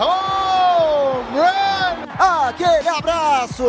[0.00, 2.06] Home run!
[2.18, 3.64] Aquele abraço!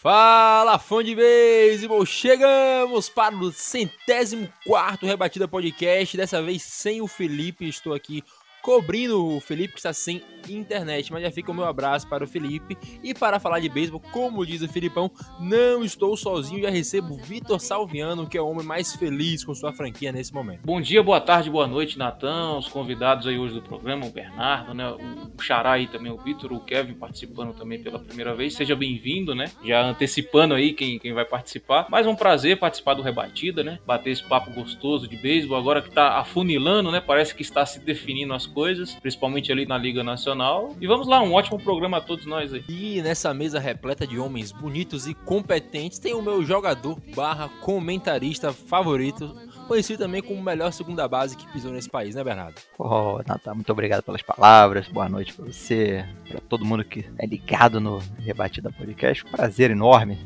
[0.00, 2.06] Fala, fã de beisebol!
[2.06, 6.16] Chegamos para o centésimo quarto Rebatida Podcast.
[6.16, 8.22] Dessa vez sem o Felipe, estou aqui
[8.62, 12.26] cobrindo o Felipe que está sem internet, mas já fica o meu abraço para o
[12.26, 12.76] Felipe.
[13.02, 17.18] E para falar de beisebol, como diz o Filipão, não estou sozinho, já recebo o
[17.18, 20.60] Vitor Salviano, que é o homem mais feliz com sua franquia nesse momento.
[20.64, 24.72] Bom dia, boa tarde, boa noite, Natan, os convidados aí hoje do programa, o Bernardo,
[24.74, 28.54] né, o Xará aí também, o Vitor, o Kevin participando também pela primeira vez.
[28.54, 29.50] Seja bem-vindo, né?
[29.64, 31.86] Já antecipando aí quem, quem vai participar.
[31.90, 33.78] Mais um prazer participar do Rebatida, né?
[33.86, 37.00] Bater esse papo gostoso de beisebol, agora que tá afunilando, né?
[37.00, 40.74] Parece que está se definindo as coisas, principalmente ali na Liga Nacional.
[40.80, 42.64] E vamos lá, um ótimo programa a todos nós aí.
[42.68, 48.52] E nessa mesa repleta de homens bonitos e competentes, tem o meu jogador barra comentarista
[48.52, 49.34] favorito,
[49.68, 52.54] conhecido também como o melhor segunda base que pisou nesse país, né, Bernardo?
[52.78, 54.88] Oh, Natan, muito obrigado pelas palavras.
[54.88, 59.24] Boa noite para você, para todo mundo que é ligado no Rebatida Podcast.
[59.26, 60.18] Prazer enorme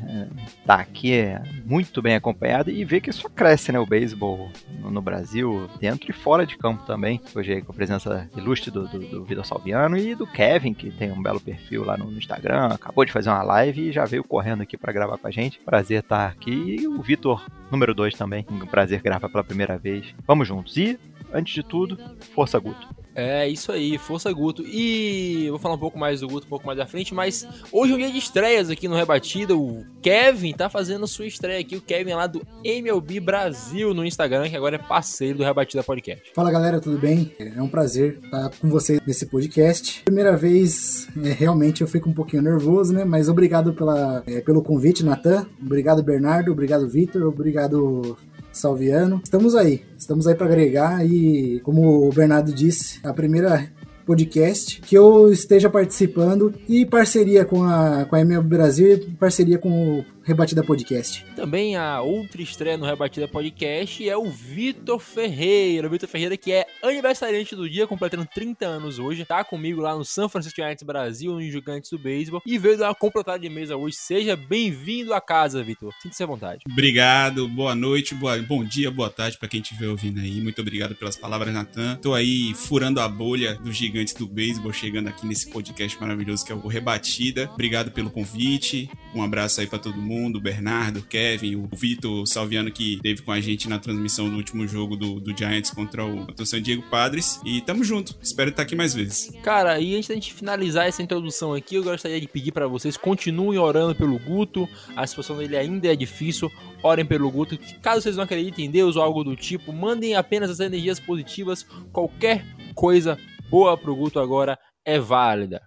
[0.47, 1.25] estar aqui,
[1.65, 4.49] muito bem acompanhado e ver que só cresce, né, o beisebol
[4.79, 7.19] no, Brasil, dentro e fora de campo também.
[7.35, 11.11] Hoje com a presença ilustre do, do, do Vitor Salviano e do Kevin, que tem
[11.11, 14.23] um belo perfil lá no, no Instagram, acabou de fazer uma live e já veio
[14.23, 15.59] correndo aqui para gravar com a gente.
[15.59, 16.77] Prazer estar aqui.
[16.79, 18.45] E o Vitor, número 2 também.
[18.49, 20.05] Um prazer gravar pela primeira vez.
[20.25, 20.77] Vamos juntos.
[20.77, 20.97] E,
[21.33, 21.97] antes de tudo,
[22.33, 22.87] força Guto.
[23.15, 24.63] É isso aí, força Guto.
[24.65, 27.47] E eu vou falar um pouco mais do Guto um pouco mais à frente, mas
[27.71, 29.55] hoje é um dia de estreias aqui no Rebatida.
[29.55, 34.05] O Kevin tá fazendo sua estreia aqui, o Kevin é lá do MLB Brasil no
[34.05, 36.31] Instagram, que agora é parceiro do Rebatida Podcast.
[36.33, 37.31] Fala galera, tudo bem?
[37.39, 40.01] É um prazer estar com vocês nesse podcast.
[40.03, 43.05] Primeira vez, é, realmente eu fico um pouquinho nervoso, né?
[43.05, 45.45] Mas obrigado pela, é, pelo convite, Natan.
[45.61, 46.51] Obrigado, Bernardo.
[46.51, 47.23] Obrigado, Vitor.
[47.23, 48.17] Obrigado,
[48.53, 49.19] Salviano.
[49.23, 53.69] Estamos aí, estamos aí para agregar e, como o Bernardo disse, a primeira
[54.05, 59.57] podcast que eu esteja participando e parceria com a, com a MLB Brasil e parceria
[59.57, 61.25] com o Rebatida Podcast.
[61.35, 65.87] Também a outra estreia no Rebatida Podcast é o Vitor Ferreira.
[65.87, 69.25] O Vitor Ferreira que é aniversariante do dia, completando 30 anos hoje.
[69.25, 72.41] Tá comigo lá no San Francisco Giants Brasil, no Gigantes do Beisebol.
[72.45, 73.97] E veio dar uma completada de mesa hoje.
[73.97, 75.93] Seja bem-vindo à casa, Vitor.
[76.01, 76.63] Sinta-se à vontade.
[76.71, 80.39] Obrigado, boa noite, boa, bom dia, boa tarde para quem estiver ouvindo aí.
[80.39, 81.97] Muito obrigado pelas palavras, Natan.
[81.97, 86.53] Tô aí furando a bolha dos gigantes do beisebol, chegando aqui nesse podcast maravilhoso que
[86.53, 87.49] é o Rebatida.
[87.53, 88.89] Obrigado pelo convite.
[89.13, 93.21] Um abraço aí para todo mundo, o Bernardo, o Kevin, o Vitor Salviano que esteve
[93.21, 96.61] com a gente na transmissão do último jogo do, do Giants contra o, o San
[96.61, 97.39] Diego Padres.
[97.45, 98.15] E tamo junto.
[98.21, 99.31] Espero estar aqui mais vezes.
[99.41, 102.97] Cara, e antes da gente finalizar essa introdução aqui, eu gostaria de pedir para vocês
[102.97, 104.67] continuem orando pelo Guto.
[104.95, 106.51] A situação dele ainda é difícil.
[106.81, 107.57] Orem pelo Guto.
[107.81, 111.65] Caso vocês não acreditem em Deus ou algo do tipo, mandem apenas as energias positivas.
[111.91, 113.17] Qualquer coisa
[113.49, 115.61] boa pro Guto agora é válida.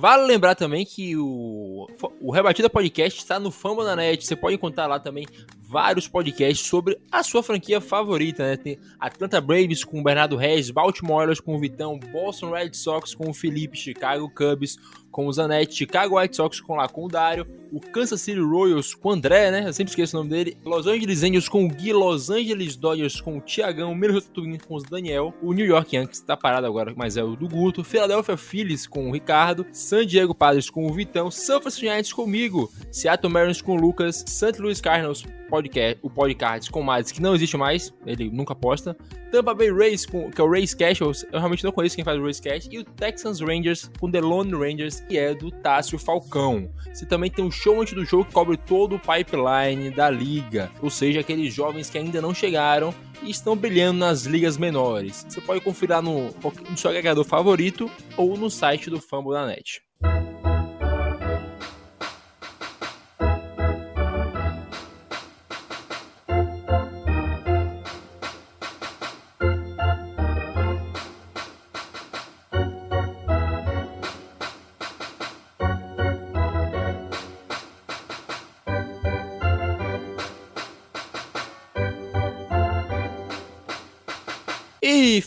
[0.00, 1.86] Vale lembrar também que o,
[2.20, 4.24] o Rebatida Podcast está no Fambonanet.
[4.24, 5.26] Você pode encontrar lá também
[5.70, 8.56] vários podcasts sobre a sua franquia favorita, né?
[8.56, 13.14] Tem Atlanta Braves com o Bernardo Reis, Baltimore Orioles com o Vitão, Boston Red Sox
[13.14, 14.76] com o Felipe, Chicago Cubs
[15.10, 18.94] com o Zanetti, Chicago White Sox com lá com o Dário, o Kansas City Royals
[18.94, 19.66] com o André, né?
[19.66, 20.56] Eu sempre esqueço o nome dele.
[20.64, 24.76] Los Angeles Angels com o Gui, Los Angeles Dodgers com o Tiagão, Minnesota Twins com
[24.76, 28.36] o Daniel, o New York Yankees tá parado agora, mas é o do Guto, Philadelphia
[28.36, 33.32] Phillies com o Ricardo, San Diego Padres com o Vitão, San Francisco Giants comigo, Seattle
[33.32, 34.60] Mariners com o Lucas, St.
[34.60, 38.96] Louis Cardinals podcast, o podcast com o Mads, que não existe mais, ele nunca posta.
[39.32, 42.18] Tampa Bay Rays, com, que é o Race Cash, eu, realmente não conheço quem faz
[42.18, 42.68] o Race Cash.
[42.70, 46.70] E o Texans Rangers, com The Lone Rangers, que é do Tássio Falcão.
[46.92, 50.70] Você também tem um show antes do jogo que cobre todo o pipeline da liga,
[50.80, 55.26] ou seja, aqueles jovens que ainda não chegaram e estão brilhando nas ligas menores.
[55.28, 56.30] Você pode conferir lá no,
[56.70, 59.82] no seu agregador favorito ou no site do Fumble da Net.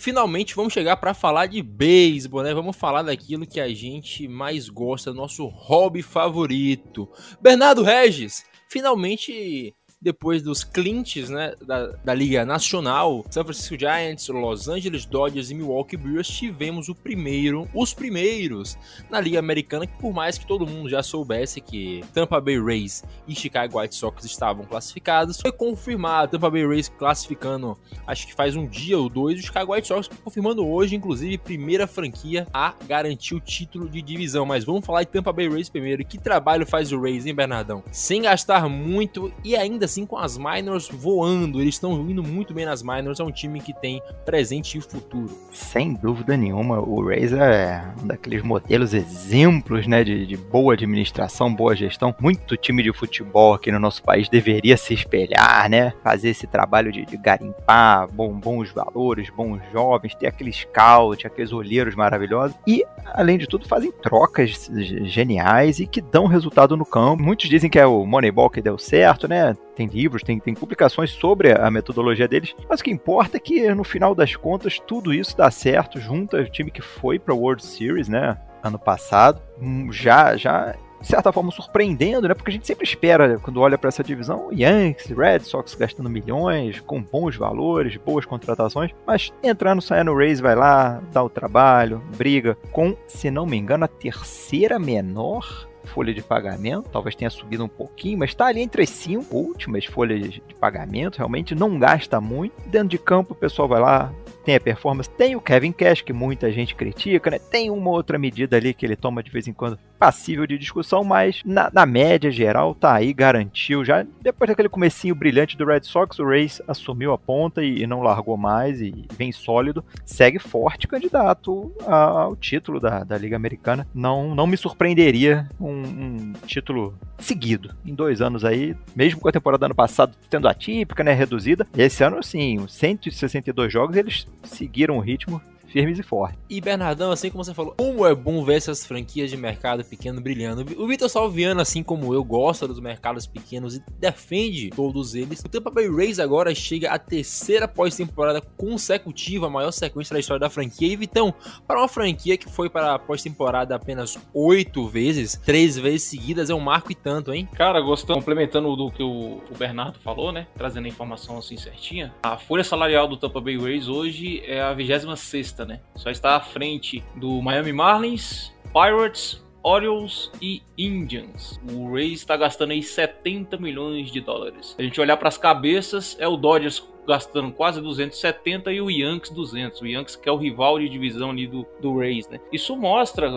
[0.04, 2.54] Finalmente vamos chegar para falar de beisebol, né?
[2.54, 7.10] Vamos falar daquilo que a gente mais gosta, nosso hobby favorito.
[7.42, 9.74] Bernardo Regis, finalmente
[10.04, 15.56] depois dos clinches né, da, da Liga Nacional, San Francisco Giants, Los Angeles Dodgers e
[15.56, 18.78] Milwaukee Brewers, tivemos o primeiro, os primeiros
[19.10, 23.04] na Liga Americana, que por mais que todo mundo já soubesse que Tampa Bay Rays
[23.28, 28.56] e Chicago White Sox estavam classificados, foi confirmado, Tampa Bay Rays classificando, acho que faz
[28.56, 33.36] um dia ou dois, o Chicago White Sox confirmando hoje, inclusive, primeira franquia a garantir
[33.36, 34.46] o título de divisão.
[34.46, 36.04] Mas vamos falar de Tampa Bay Rays primeiro.
[36.04, 37.84] Que trabalho faz o Rays, hein, Bernardão?
[37.92, 41.62] Sem gastar muito e ainda assim com as minors voando.
[41.62, 43.19] Eles estão indo muito bem nas minors.
[43.19, 45.30] É um time que tem presente e futuro.
[45.51, 51.54] Sem dúvida nenhuma, o Razer é um daqueles modelos exemplos, né, de, de, boa administração,
[51.54, 52.13] boa gestão.
[52.19, 56.92] Muito time de futebol aqui no nosso país deveria se espelhar, né, fazer esse trabalho
[56.92, 62.84] de, de garimpar bom, bons valores, bons jovens, ter aquele scout, aqueles olheiros maravilhosos e,
[63.13, 64.69] além de tudo, fazem trocas
[65.04, 67.22] geniais e que dão resultado no campo.
[67.22, 69.56] Muitos dizem que é o Moneyball que deu certo, né?
[69.75, 73.74] Tem livros, tem, tem publicações sobre a metodologia deles, mas o que importa é que
[73.74, 77.64] no final das contas tudo isso dá certo, junta o time que foi para World
[77.66, 82.34] Series, né, ano passado, hum, já já de certa forma surpreendendo, né?
[82.34, 86.80] Porque a gente sempre espera, quando olha para essa divisão, Yankees, Red Sox gastando milhões,
[86.80, 92.58] com bons valores, boas contratações, mas entrando, saindo, Rays vai lá, dá o trabalho, briga
[92.72, 97.68] com, se não me engano, a terceira menor folha de pagamento, talvez tenha subido um
[97.68, 102.54] pouquinho, mas está ali entre as cinco últimas folhas de pagamento, realmente não gasta muito.
[102.68, 106.13] Dentro de campo o pessoal vai lá, tem a performance, tem o Kevin Cash, que
[106.13, 107.40] muita gente critica, né?
[107.40, 111.01] Tem uma outra medida ali que ele toma de vez em quando passível de discussão,
[111.01, 113.86] mas na, na média geral tá aí, garantiu.
[113.86, 117.88] Já depois daquele comecinho brilhante do Red Sox, o Rays assumiu a ponta e, e
[117.88, 119.84] não largou mais e vem sólido.
[120.06, 123.88] Segue forte candidato ao título da, da Liga Americana.
[123.94, 129.31] Não, não me surpreenderia um, um título seguido em dois anos aí, mesmo com a
[129.31, 131.66] temporada ano passado tendo atípica, né, reduzida.
[131.78, 135.42] Esse ano, assim, 162 jogos, eles seguiram o ritmo
[135.74, 136.40] firmes e fortes.
[136.48, 140.22] E Bernardão, assim como você falou, como é bom ver essas franquias de mercado pequeno
[140.22, 140.64] brilhando.
[140.78, 145.40] O Vitor Salviano, assim como eu, gosta dos mercados pequenos e defende todos eles.
[145.40, 150.40] O Tampa Bay Rays agora chega à terceira pós-temporada consecutiva, a maior sequência da história
[150.40, 150.94] da franquia.
[150.94, 151.34] E Vitão,
[151.68, 156.54] para uma franquia que foi para a pós-temporada apenas oito vezes, três vezes seguidas, é
[156.54, 157.50] um marco e tanto, hein?
[157.56, 160.46] Cara, gostando, complementando do que o, o Bernardo falou, né?
[160.56, 162.14] Trazendo a informação assim certinha.
[162.22, 165.80] A folha salarial do Tampa Bay Rays hoje é a 26 sexta né?
[165.95, 171.60] Só está à frente do Miami Marlins, Pirates, Orioles e Indians.
[171.71, 174.75] O Rays está gastando aí 70 milhões de dólares.
[174.77, 179.31] A gente olhar para as cabeças, é o Dodgers gastando quase 270 e o Yankees
[179.31, 179.81] 200.
[179.81, 182.39] O Yankees que é o rival de divisão ali do, do Rays, né?
[182.51, 183.30] Isso mostra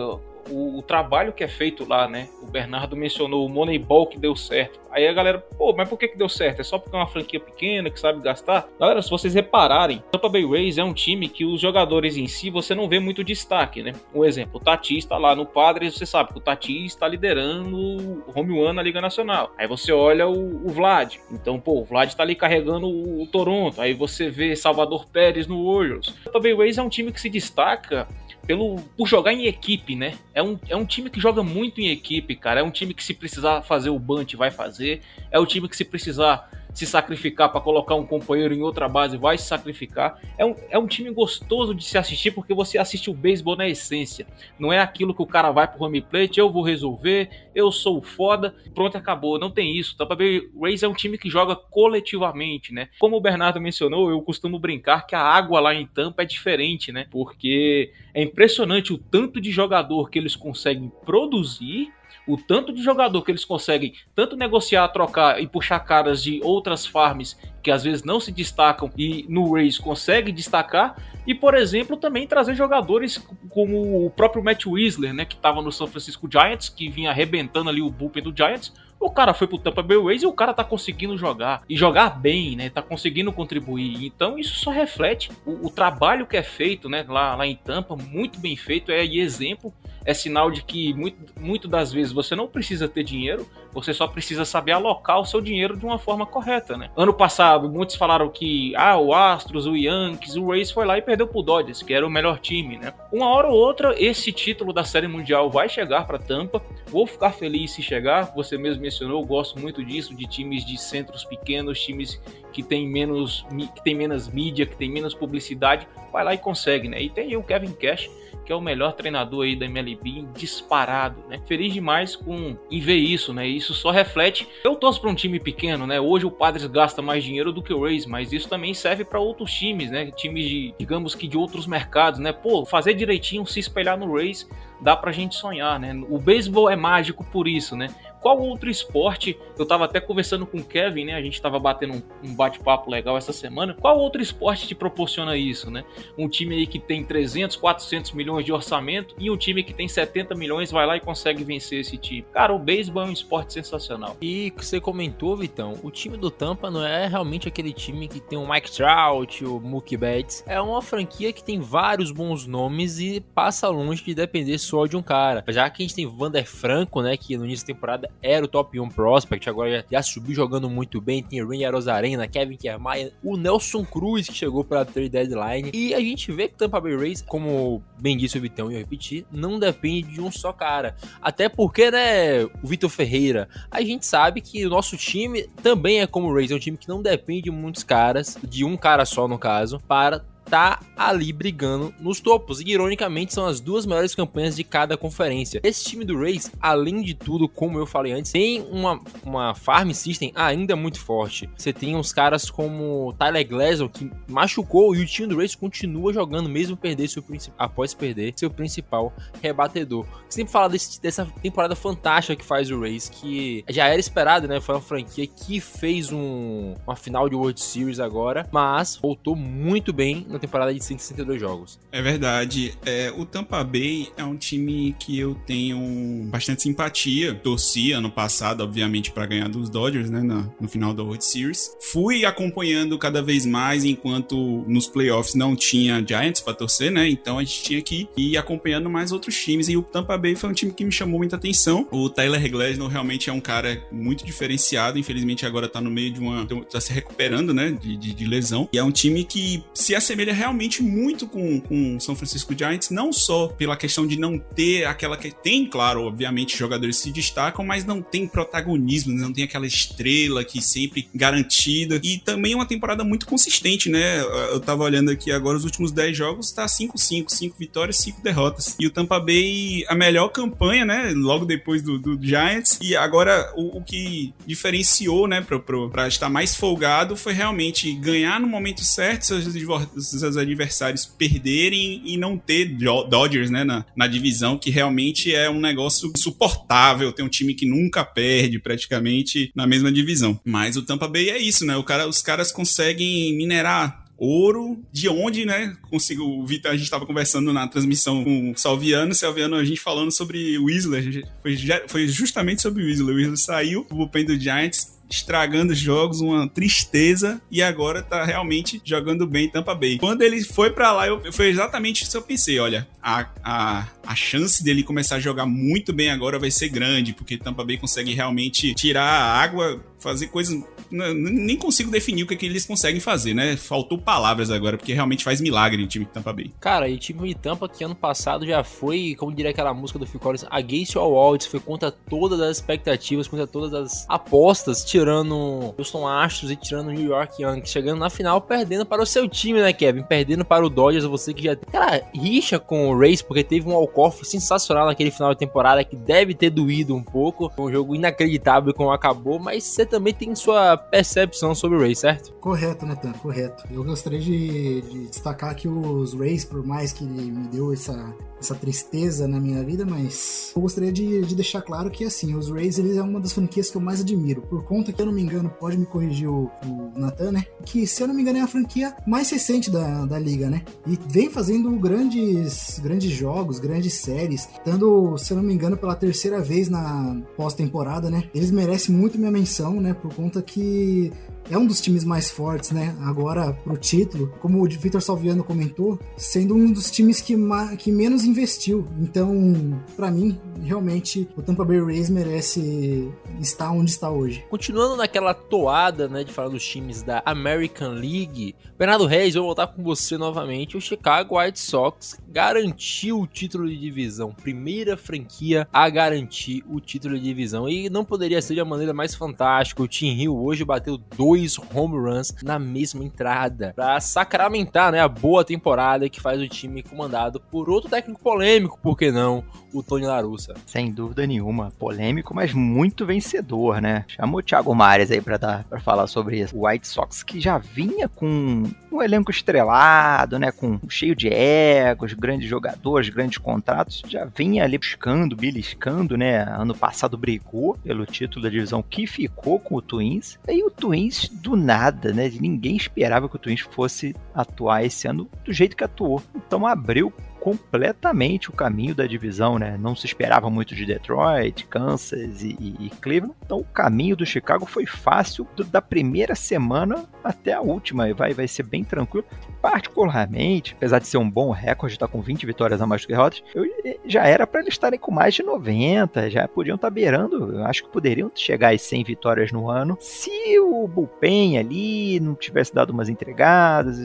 [0.49, 2.27] o, o, trabalho que é feito lá, né?
[2.41, 4.79] O Bernardo mencionou o Moneyball que deu certo.
[4.91, 6.61] Aí a galera, pô, mas por que, que deu certo?
[6.61, 8.67] É só porque é uma franquia pequena que sabe gastar?
[8.79, 12.49] Galera, se vocês repararem, Tampa Bay Rays é um time que os jogadores em si
[12.49, 13.93] você não vê muito destaque, né?
[14.13, 17.77] Um exemplo, o Tati está lá no Padres, você sabe que o Tati está liderando
[17.77, 19.53] o home one na Liga Nacional.
[19.57, 21.15] Aí você olha o, o Vlad.
[21.31, 23.79] Então, pô, o Vlad está ali carregando o, o Toronto.
[23.81, 26.13] Aí você vê Salvador Pérez no Warriors.
[26.23, 28.07] Tampa Bay Rays é um time que se destaca
[28.47, 30.17] pelo por jogar em equipe, né?
[30.33, 32.61] É um, é um time que joga muito em equipe, cara.
[32.61, 35.01] É um time que se precisar fazer o bunt vai fazer.
[35.29, 39.17] É o time que se precisar se sacrificar para colocar um companheiro em outra base,
[39.17, 40.21] vai se sacrificar.
[40.37, 43.67] É um, é um time gostoso de se assistir porque você assiste o beisebol na
[43.67, 44.27] essência.
[44.59, 47.99] Não é aquilo que o cara vai pro home plate, eu vou resolver, eu sou
[47.99, 49.39] foda, pronto, acabou.
[49.39, 49.97] Não tem isso.
[49.97, 52.89] Tampa Bay Rays é um time que joga coletivamente, né?
[52.99, 56.91] Como o Bernardo mencionou, eu costumo brincar que a água lá em Tampa é diferente,
[56.91, 57.07] né?
[57.09, 61.91] Porque é impressionante o tanto de jogador que eles conseguem produzir
[62.27, 66.85] o tanto de jogador que eles conseguem tanto negociar, trocar e puxar caras de outras
[66.85, 71.97] farms que às vezes não se destacam e no Race consegue destacar e por exemplo
[71.97, 73.17] também trazer jogadores
[73.49, 77.69] como o próprio Matt Whistler, né, que estava no São Francisco Giants, que vinha arrebentando
[77.69, 80.53] ali o bullpen do Giants, o cara foi pro Tampa Bay Rays e o cara
[80.53, 81.63] tá conseguindo jogar.
[81.69, 82.69] E jogar bem, né?
[82.69, 84.05] Tá conseguindo contribuir.
[84.05, 87.05] Então isso só reflete o, o trabalho que é feito, né?
[87.07, 88.91] Lá, lá em Tampa, muito bem feito.
[88.91, 89.73] É exemplo.
[90.07, 94.07] É sinal de que muito, muito das vezes você não precisa ter dinheiro, Você só
[94.07, 96.89] precisa saber alocar o seu dinheiro de uma forma correta, né?
[96.95, 101.01] Ano passado, muitos falaram que ah, o Astros, o Yankees, o Rays foi lá e
[101.01, 102.93] perdeu pro Dodgers, que era o melhor time, né?
[103.11, 106.63] Uma hora ou outra, esse título da Série Mundial vai chegar para Tampa.
[106.87, 108.31] Vou ficar feliz se chegar.
[108.33, 112.21] Você mesmo mencionou, gosto muito disso, de times de centros pequenos, times
[112.53, 116.87] que tem menos que tem menos mídia, que tem menos publicidade, vai lá e consegue,
[116.87, 117.01] né?
[117.01, 118.09] E tem o Kevin Cash
[118.47, 121.37] que é o melhor treinador aí da MLB disparado, né?
[121.45, 123.45] Feliz demais com em ver isso, né?
[123.45, 124.47] Isso só reflete.
[124.63, 125.99] Eu torço para um time pequeno, né?
[125.99, 129.19] Hoje o Padres gasta mais dinheiro do que o Rays, mas isso também serve para
[129.19, 130.09] outros times, né?
[130.11, 132.31] Times de, digamos que de outros mercados, né?
[132.31, 134.47] Pô, fazer direitinho, se espelhar no Rays,
[134.79, 135.93] dá pra gente sonhar, né?
[136.09, 137.89] O beisebol é mágico por isso, né?
[138.27, 139.39] Qual outro esporte?
[139.57, 141.13] Eu tava até conversando com o Kevin, né?
[141.13, 143.73] A gente tava batendo um, um bate-papo legal essa semana.
[143.73, 145.85] Qual outro esporte te proporciona isso, né?
[146.17, 149.87] Um time aí que tem 300, 400 milhões de orçamento e um time que tem
[149.87, 152.25] 70 milhões vai lá e consegue vencer esse time.
[152.33, 154.17] Cara, o beisebol é um esporte sensacional.
[154.19, 158.19] E que você comentou, Vitão, o time do Tampa não é realmente aquele time que
[158.19, 160.43] tem o Mike Trout, o Mookie Betts.
[160.45, 164.97] É uma franquia que tem vários bons nomes e passa longe de depender só de
[164.97, 165.45] um cara.
[165.47, 168.47] Já que a gente tem Vander Franco, né, que no início da temporada era o
[168.47, 171.23] top 1 prospect, agora já, subiu jogando muito bem.
[171.23, 175.71] Tem Ray Arozarena, Kevin Kiermaier, o Nelson Cruz que chegou para trade deadline.
[175.73, 178.79] E a gente vê que Tampa Bay Rays, como bem disse o Vitão e eu
[178.79, 180.95] repetir, não depende de um só cara.
[181.21, 186.07] Até porque, né, o Vitor Ferreira, a gente sabe que o nosso time também é
[186.07, 189.05] como o Rays, é um time que não depende de muitos caras, de um cara
[189.05, 192.61] só no caso, para tá ali brigando nos topos.
[192.61, 195.59] E ironicamente são as duas melhores campanhas de cada conferência.
[195.63, 199.91] Esse time do Rays, além de tudo, como eu falei antes, tem uma, uma farm
[199.91, 201.49] system ainda muito forte.
[201.57, 206.13] Você tem uns caras como Tyler Glasgow que machucou e o time do Rays continua
[206.13, 207.23] jogando mesmo perder seu
[207.57, 210.05] após perder seu principal rebatedor.
[210.29, 214.59] Sempre fala desse, dessa temporada fantástica que faz o Rays, que já era esperado, né?
[214.59, 219.91] Foi uma franquia que fez um, uma final de World Series agora, mas voltou muito
[219.91, 221.79] bem temporada de 162 jogos.
[221.91, 222.73] É verdade.
[222.85, 227.33] É, o Tampa Bay é um time que eu tenho bastante simpatia.
[227.33, 231.75] Torci ano passado, obviamente, para ganhar dos Dodgers, né, no, no final da World Series.
[231.91, 237.07] Fui acompanhando cada vez mais enquanto nos playoffs não tinha Giants para torcer, né?
[237.09, 239.69] Então a gente tinha que ir acompanhando mais outros times.
[239.69, 241.87] E o Tampa Bay foi um time que me chamou muita atenção.
[241.91, 244.97] O Tyler Glasnow realmente é um cara muito diferenciado.
[244.97, 246.45] Infelizmente agora tá no meio de uma.
[246.45, 247.71] tá se recuperando, né?
[247.71, 248.67] De, de, de lesão.
[248.71, 252.89] E é um time que se assemelha assemelha realmente muito com o São Francisco Giants,
[252.89, 257.65] não só pela questão de não ter aquela que tem, claro, obviamente jogadores se destacam,
[257.65, 261.99] mas não tem protagonismo, não tem aquela estrela que sempre garantida.
[262.03, 264.19] E também uma temporada muito consistente, né?
[264.51, 268.75] Eu tava olhando aqui agora os últimos 10 jogos, tá 5-5, 5 vitórias, 5 derrotas.
[268.79, 271.11] E o Tampa Bay, a melhor campanha, né?
[271.15, 272.79] Logo depois do, do Giants.
[272.81, 275.45] E agora o, o que diferenciou, né,
[275.91, 282.17] pra, estar mais folgado foi realmente ganhar no momento certo seus, seus adversários perderem e
[282.17, 282.65] não ter
[283.09, 287.11] Dodgers né, na, na divisão, que realmente é um negócio insuportável.
[287.11, 290.39] Tem um time que nunca perde praticamente na mesma divisão.
[290.43, 291.75] Mas o Tampa Bay é isso, né?
[291.75, 295.77] O cara, os caras conseguem minerar ouro, de onde, né?
[295.89, 296.23] Consigo.
[296.23, 300.11] O Vitor, a gente estava conversando na transmissão com o Salviano, Salviano, a gente falando
[300.11, 301.25] sobre o Whistler.
[301.41, 301.57] Foi,
[301.87, 303.13] foi justamente sobre o Whistler.
[303.13, 308.81] O Whistler saiu do bullpen do Giants estragando jogos, uma tristeza, e agora tá realmente
[308.83, 309.97] jogando bem Tampa Bay.
[309.97, 313.87] Quando ele foi para lá, eu, foi exatamente isso que eu pensei, olha, a, a,
[314.05, 317.77] a chance dele começar a jogar muito bem agora vai ser grande, porque Tampa Bay
[317.77, 322.65] consegue realmente tirar a água, fazer coisas nem consigo definir o que, é que eles
[322.65, 323.57] conseguem fazer, né?
[323.57, 326.51] Faltou palavras agora, porque realmente faz milagre o time de Tampa Bay.
[326.59, 329.99] Cara, e o time de Tampa que ano passado já foi, como diria aquela música
[329.99, 334.83] do Phil Collins, against all odds, foi contra todas as expectativas, contra todas as apostas,
[334.83, 339.27] tirando Houston Astros e tirando New York Yankees, chegando na final perdendo para o seu
[339.27, 340.03] time, né, Kevin?
[340.03, 343.73] Perdendo para o Dodgers, você que já cara, rixa com o Race, porque teve um
[343.73, 348.73] walk-off sensacional naquele final de temporada que deve ter doído um pouco, um jogo inacreditável
[348.73, 352.33] como acabou, mas você também tem sua percepção sobre o Ray, certo?
[352.33, 353.63] Correto, Nathan, correto.
[353.71, 358.55] Eu gostaria de, de destacar que os Rays, por mais que me deu essa, essa
[358.55, 362.77] tristeza na minha vida, mas eu gostaria de, de deixar claro que, assim, os Rays,
[362.77, 365.21] eles é uma das franquias que eu mais admiro, por conta que, eu não me
[365.21, 367.45] engano, pode me corrigir o, o né?
[367.65, 370.63] Que, se eu não me engano, é a franquia mais recente da, da liga, né?
[370.85, 375.95] E vem fazendo grandes, grandes jogos, grandes séries, estando, se eu não me engano, pela
[375.95, 378.29] terceira vez na pós-temporada, né?
[378.33, 379.93] Eles merecem muito minha menção, né?
[379.93, 381.11] Por conta que
[381.49, 382.95] é um dos times mais fortes, né?
[383.01, 387.35] Agora pro título, como o Vitor Salviano comentou, sendo um dos times que,
[387.77, 388.87] que menos investiu.
[388.99, 394.45] Então, para mim, realmente o Tampa Bay Rays merece estar onde está hoje.
[394.49, 399.67] Continuando naquela toada, né, de falar dos times da American League, Bernardo Reis, vou voltar
[399.67, 400.77] com você novamente.
[400.77, 407.15] O Chicago White Sox garantiu o título de divisão, primeira franquia a garantir o título
[407.17, 409.81] de divisão e não poderia ser de uma maneira mais fantástica.
[409.81, 415.07] O Tim Hill hoje bateu dois home runs na mesma entrada para sacramentar, né, a
[415.07, 419.81] boa temporada que faz o time comandado por outro técnico polêmico, por que não, o
[419.81, 420.53] Tony Larussa.
[420.67, 424.05] Sem dúvida nenhuma, polêmico, mas muito vencedor, né?
[424.07, 426.55] Chamou o Thiago Mares aí para dar para falar sobre isso.
[426.55, 432.13] O White Sox que já vinha com um elenco estrelado, né, com cheio de egos,
[432.13, 436.43] grandes jogadores, grandes contratos, já vinha ali buscando, beliscando, né?
[436.43, 440.39] Ano passado brigou pelo título da divisão que ficou com o Twins.
[440.47, 442.29] E o Twins do nada, né?
[442.39, 446.21] Ninguém esperava que o Twins fosse atuar esse ano do jeito que atuou.
[446.35, 449.77] Então abriu completamente o caminho da divisão, né?
[449.79, 453.35] Não se esperava muito de Detroit, Kansas e, e, e Cleveland.
[453.45, 458.13] Então o caminho do Chicago foi fácil do, da primeira semana até a última.
[458.13, 459.25] Vai, vai ser bem tranquilo.
[459.61, 463.07] Particularmente, apesar de ser um bom recorde, estar tá com 20 vitórias a mais do
[463.07, 463.65] que derrotas, eu,
[464.05, 467.53] já era para eles estarem com mais de 90, já podiam estar tá beirando.
[467.53, 472.35] Eu acho que poderiam chegar às 100 vitórias no ano se o bullpen ali não
[472.35, 473.97] tivesse dado umas entregadas,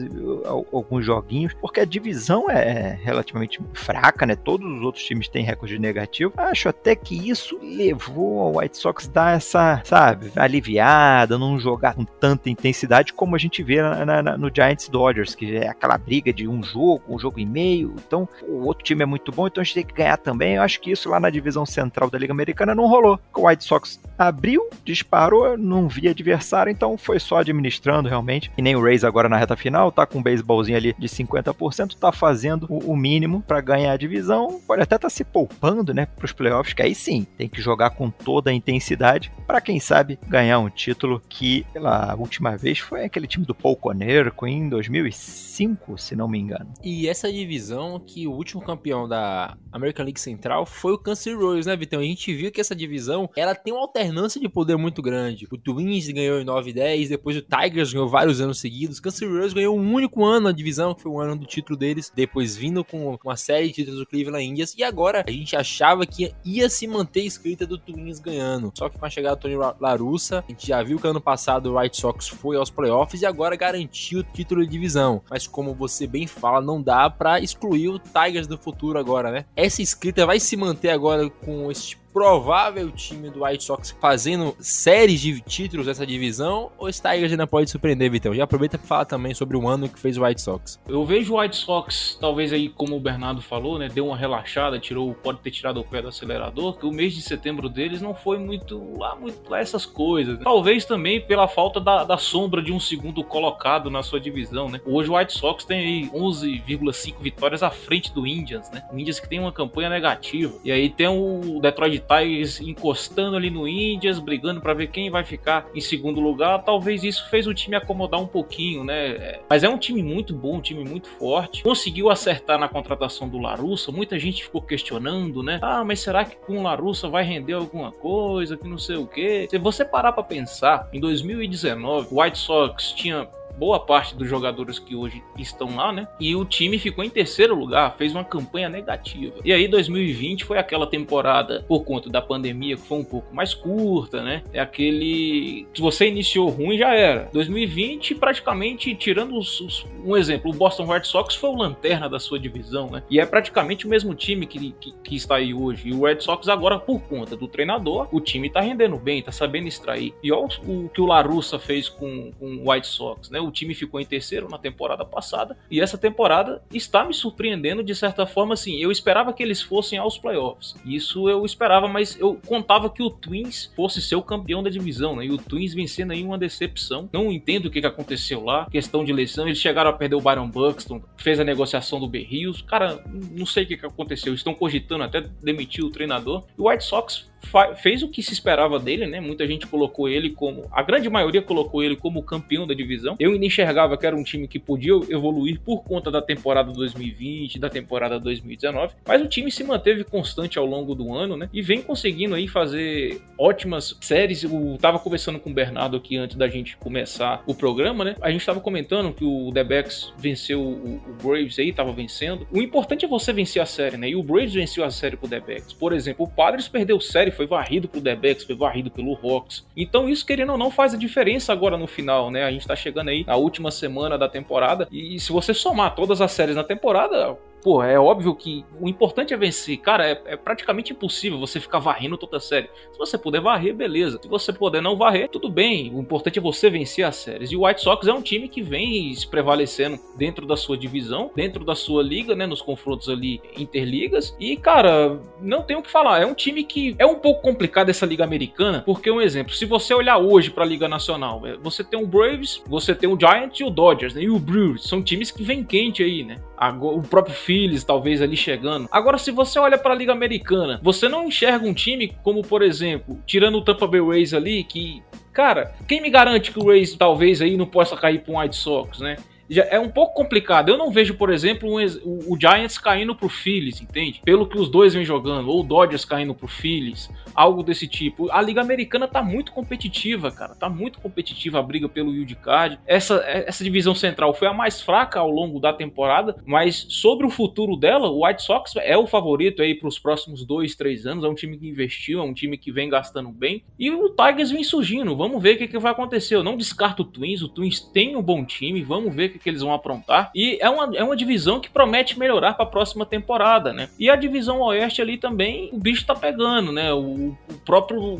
[0.71, 4.35] alguns joguinhos, porque a divisão é relativamente relativamente fraca, né?
[4.35, 6.33] Todos os outros times têm recorde negativo.
[6.37, 12.03] Acho até que isso levou ao White Sox dar essa, sabe, aliviada, não jogar com
[12.03, 16.33] tanta intensidade como a gente vê na, na, no Giants Dodgers, que é aquela briga
[16.33, 17.95] de um jogo, um jogo e meio.
[18.05, 20.55] Então, o outro time é muito bom, então a gente tem que ganhar também.
[20.55, 23.19] Eu acho que isso lá na divisão central da Liga Americana não rolou.
[23.35, 28.51] O White Sox abriu, disparou, não via adversário, então foi só administrando realmente.
[28.57, 31.95] E nem o Rays agora na reta final, tá com um beisebólzinho ali de 50%,
[31.95, 34.59] tá fazendo o, o mínimo mínimo para ganhar a divisão.
[34.65, 37.61] Pode até estar tá se poupando, né, para os playoffs, que aí sim tem que
[37.61, 42.79] jogar com toda a intensidade para quem sabe ganhar um título que pela última vez
[42.79, 46.73] foi aquele time do Paul Conerco em 2005, se não me engano.
[46.83, 51.65] E essa divisão que o último campeão da American League Central foi o Kansas Royals,
[51.65, 51.99] né, Vitão?
[51.99, 55.47] A gente viu que essa divisão ela tem uma alternância de poder muito grande.
[55.51, 58.99] O Twins ganhou em 9 e 10, depois o Tigers ganhou vários anos seguidos.
[58.99, 61.77] O Kansas Royals ganhou um único ano na divisão, que foi o ano do título
[61.77, 65.55] deles, depois vindo com uma série de títulos do Cleveland Indians, e agora a gente
[65.55, 68.71] achava que ia se manter escrita do Twins ganhando.
[68.75, 71.71] Só que com a chegada do Tony Larussa, a gente já viu que ano passado
[71.71, 75.21] o White Sox foi aos playoffs e agora garantiu o título de divisão.
[75.29, 79.45] Mas como você bem fala, não dá para excluir o Tigers do futuro agora, né?
[79.63, 85.19] Essa escrita vai se manter agora com esse provável time do White Sox fazendo séries
[85.19, 88.33] de títulos dessa divisão ou esse Tigers ainda pode surpreender, Vitão?
[88.35, 90.79] Já aproveita para falar também sobre o ano que fez o White Sox.
[90.87, 94.79] Eu vejo o White Sox, talvez aí, como o Bernardo falou, né, deu uma relaxada,
[94.79, 98.13] tirou, pode ter tirado o pé do acelerador, que o mês de setembro deles não
[98.13, 100.37] foi muito lá, muito lá essas coisas.
[100.37, 100.43] Né?
[100.43, 104.79] Talvez também pela falta da, da sombra de um segundo colocado na sua divisão, né?
[104.85, 108.83] Hoje o White Sox tem aí 11,5 vitórias à frente do Indians, né?
[108.91, 110.53] O Indians que tem uma campanha negativa.
[110.63, 115.23] E aí tem o Detroit Tigers encostando ali no Indians, brigando para ver quem vai
[115.23, 116.63] ficar em segundo lugar.
[116.63, 119.39] Talvez isso fez o time acomodar um pouquinho, né?
[119.49, 121.63] Mas é um time muito bom, um time muito forte.
[121.63, 123.91] Conseguiu acertar na contratação do Larussa.
[123.91, 125.59] Muita gente ficou questionando, né?
[125.61, 128.57] Ah, mas será que com o Larussa vai render alguma coisa?
[128.57, 129.47] Que não sei o quê.
[129.49, 134.79] Se você parar para pensar, em 2019, o White Sox tinha boa parte dos jogadores
[134.79, 136.07] que hoje estão lá, né?
[136.19, 139.35] E o time ficou em terceiro lugar, fez uma campanha negativa.
[139.43, 143.53] E aí 2020 foi aquela temporada por conta da pandemia que foi um pouco mais
[143.53, 144.43] curta, né?
[144.51, 147.29] É aquele se você iniciou ruim já era.
[147.33, 152.19] 2020 praticamente tirando os, os, um exemplo, o Boston Red Sox foi o lanterna da
[152.19, 153.03] sua divisão, né?
[153.09, 155.89] E é praticamente o mesmo time que, que, que está aí hoje.
[155.89, 159.31] E o Red Sox agora por conta do treinador, o time tá rendendo bem, tá
[159.31, 160.13] sabendo extrair.
[160.23, 163.39] E olha o, o que o Larussa fez com, com o White Sox, né?
[163.43, 167.95] O time ficou em terceiro na temporada passada e essa temporada está me surpreendendo de
[167.95, 168.53] certa forma.
[168.53, 170.75] Assim, eu esperava que eles fossem aos playoffs.
[170.85, 175.15] Isso eu esperava, mas eu contava que o Twins fosse ser o campeão da divisão,
[175.15, 175.25] né?
[175.25, 177.09] E o Twins vencendo aí uma decepção.
[177.11, 178.67] Não entendo o que, que aconteceu lá.
[178.69, 182.61] Questão de lesão, eles chegaram a perder o Byron Buxton, fez a negociação do Berrios.
[182.61, 184.33] Cara, não sei o que, que aconteceu.
[184.33, 186.43] Estão cogitando até demitir o treinador.
[186.57, 187.32] E o White Sox
[187.81, 189.19] fez o que se esperava dele, né?
[189.19, 190.63] Muita gente colocou ele como.
[190.71, 193.15] A grande maioria colocou ele como campeão da divisão.
[193.19, 197.69] Eu enxergava que era um time que podia evoluir por conta da temporada 2020, da
[197.69, 201.49] temporada 2019, mas o time se manteve constante ao longo do ano, né?
[201.53, 204.43] E vem conseguindo aí fazer ótimas séries.
[204.43, 208.15] Eu tava conversando com o Bernardo aqui antes da gente começar o programa, né?
[208.21, 212.47] A gente tava comentando que o Backs venceu o, o Braves aí, tava vencendo.
[212.51, 214.09] O importante é você vencer a série, né?
[214.09, 215.73] E o Braves venceu a série pro The Backs.
[215.73, 219.65] Por exemplo, o Padres perdeu série, foi varrido The Backs, foi varrido pelo Hawks.
[219.75, 222.43] Então isso, querendo ou não, faz a diferença agora no final, né?
[222.43, 226.21] A gente tá chegando aí na última semana da temporada e se você somar todas
[226.21, 229.77] as séries na temporada, pô, é óbvio que o importante é vencer.
[229.77, 232.69] Cara, é, é, praticamente impossível você ficar varrendo toda a série.
[232.91, 234.19] Se você puder varrer, beleza.
[234.21, 235.93] Se você puder não varrer, tudo bem.
[235.93, 237.51] O importante é você vencer as séries.
[237.51, 241.31] E o White Sox é um time que vem se prevalecendo dentro da sua divisão,
[241.35, 242.45] dentro da sua liga, né?
[242.45, 244.35] Nos confrontos ali interligas.
[244.39, 246.21] E, cara, não tenho o que falar.
[246.21, 249.65] É um time que é um pouco complicado essa liga americana, porque um exemplo, se
[249.65, 253.17] você olhar hoje para a liga nacional, é, você tem o Braves, você tem o
[253.17, 254.23] Giants e o Dodgers, né?
[254.23, 256.41] E o Brewers são times que vêm quente aí, né?
[256.81, 258.89] O próprio Phillies talvez ali chegando.
[258.91, 262.63] Agora, se você olha para a Liga Americana, você não enxerga um time como, por
[262.63, 266.95] exemplo, tirando o Tampa Bay Rays ali, que Cara, quem me garante que o Rays
[266.95, 269.17] talvez aí não possa cair para um White Sox, né?
[269.49, 270.69] É um pouco complicado.
[270.69, 274.21] Eu não vejo, por exemplo, um, o, o, Giants caindo pro Phillies, entende?
[274.23, 278.31] Pelo que os dois vêm jogando, ou o Dodgers caindo pro Phillies, algo desse tipo.
[278.31, 280.55] A Liga Americana tá muito competitiva, cara.
[280.55, 282.79] Tá muito competitiva a briga pelo wild card.
[282.85, 287.29] Essa, essa divisão central foi a mais fraca ao longo da temporada, mas sobre o
[287.29, 291.23] futuro dela, o White Sox é o favorito aí para os próximos dois, três anos.
[291.23, 293.63] É um time que investiu, é um time que vem gastando bem.
[293.77, 295.15] E o Tigers vem surgindo.
[295.15, 296.35] Vamos ver o que, que vai acontecer.
[296.35, 297.41] Eu não descarto o Twins.
[297.41, 298.81] O Twins tem um bom time.
[298.81, 300.31] Vamos ver o que, eles vão aprontar.
[300.35, 303.89] E é uma, é uma divisão que promete melhorar para a próxima temporada, né?
[303.99, 306.93] E a divisão oeste ali também, o bicho tá pegando, né?
[306.93, 308.19] O, o próprio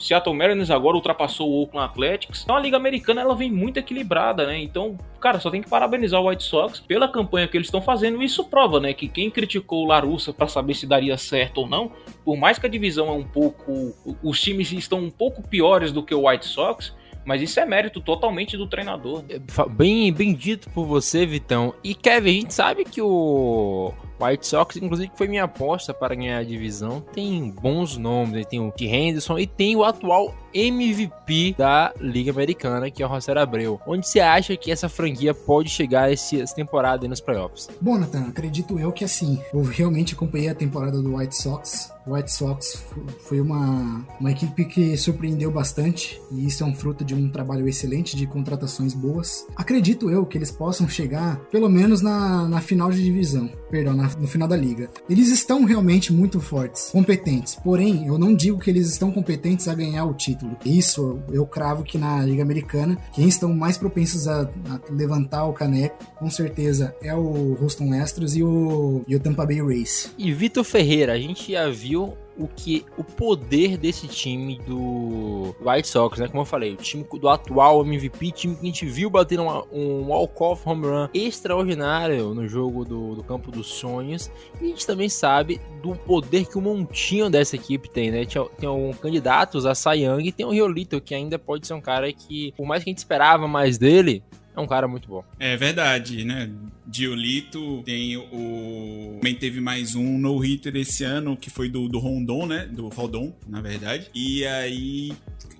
[0.00, 2.42] Seattle Mariners agora ultrapassou o Oakland Athletics.
[2.42, 4.58] Então a Liga Americana ela vem muito equilibrada, né?
[4.58, 8.22] Então, cara, só tem que parabenizar o White Sox pela campanha que eles estão fazendo.
[8.22, 8.92] Isso prova, né?
[8.92, 11.92] Que quem criticou o Larussa para saber se daria certo ou não,
[12.24, 13.94] por mais que a divisão é um pouco.
[14.22, 16.92] Os times estão um pouco piores do que o White Sox
[17.24, 19.24] mas isso é mérito totalmente do treinador.
[19.28, 21.74] É, bem, bem dito por você, Vitão.
[21.82, 26.14] E Kevin, a gente sabe que o White Sox, inclusive, que foi minha aposta para
[26.14, 28.46] ganhar a divisão, tem bons nomes.
[28.46, 28.86] Tem o T.
[28.86, 33.80] Henderson e tem o atual MVP da Liga Americana, que é o Rosser Abreu.
[33.86, 37.68] Onde você acha que essa franquia pode chegar essa temporada nos playoffs?
[37.80, 41.90] Bom, Nathan, acredito eu que assim, eu realmente acompanhei a temporada do White Sox.
[42.06, 42.82] O White Sox
[43.26, 47.68] foi uma, uma equipe que surpreendeu bastante e isso é um fruto de um trabalho
[47.68, 49.46] excelente de contratações boas.
[49.56, 54.10] Acredito eu que eles possam chegar pelo menos na, na final de divisão, perdão, na,
[54.18, 54.90] no final da liga.
[55.08, 59.74] Eles estão realmente muito fortes, competentes, porém eu não digo que eles estão competentes a
[59.74, 60.56] ganhar o título.
[60.64, 65.52] Isso eu cravo que na Liga Americana, quem estão mais propensos a, a levantar o
[65.52, 70.12] caneco, com certeza, é o Houston Astros e o, e o Tampa Bay Rays.
[70.18, 75.88] E Vitor Ferreira, a gente já viu o que o poder desse time do White
[75.88, 76.28] Sox, né?
[76.28, 79.64] Como eu falei, o time do atual MVP, time que a gente viu bater uma,
[79.72, 84.30] um walk-off home run extraordinário no jogo do, do, Campo dos Sonhos.
[84.60, 88.24] E a gente também sabe do poder que o montinho dessa equipe tem, né?
[88.58, 92.52] Tem um candidatos a e tem o Riolito, que ainda pode ser um cara que,
[92.56, 94.22] por mais que a gente esperava mais dele,
[94.54, 95.24] é um cara muito bom.
[95.38, 96.50] É verdade, né?
[96.86, 99.16] Diolito tem o.
[99.18, 102.66] Também teve mais um no-hitter esse ano, que foi do, do Rondon, né?
[102.66, 104.10] Do Rodon, na verdade.
[104.14, 105.12] E aí.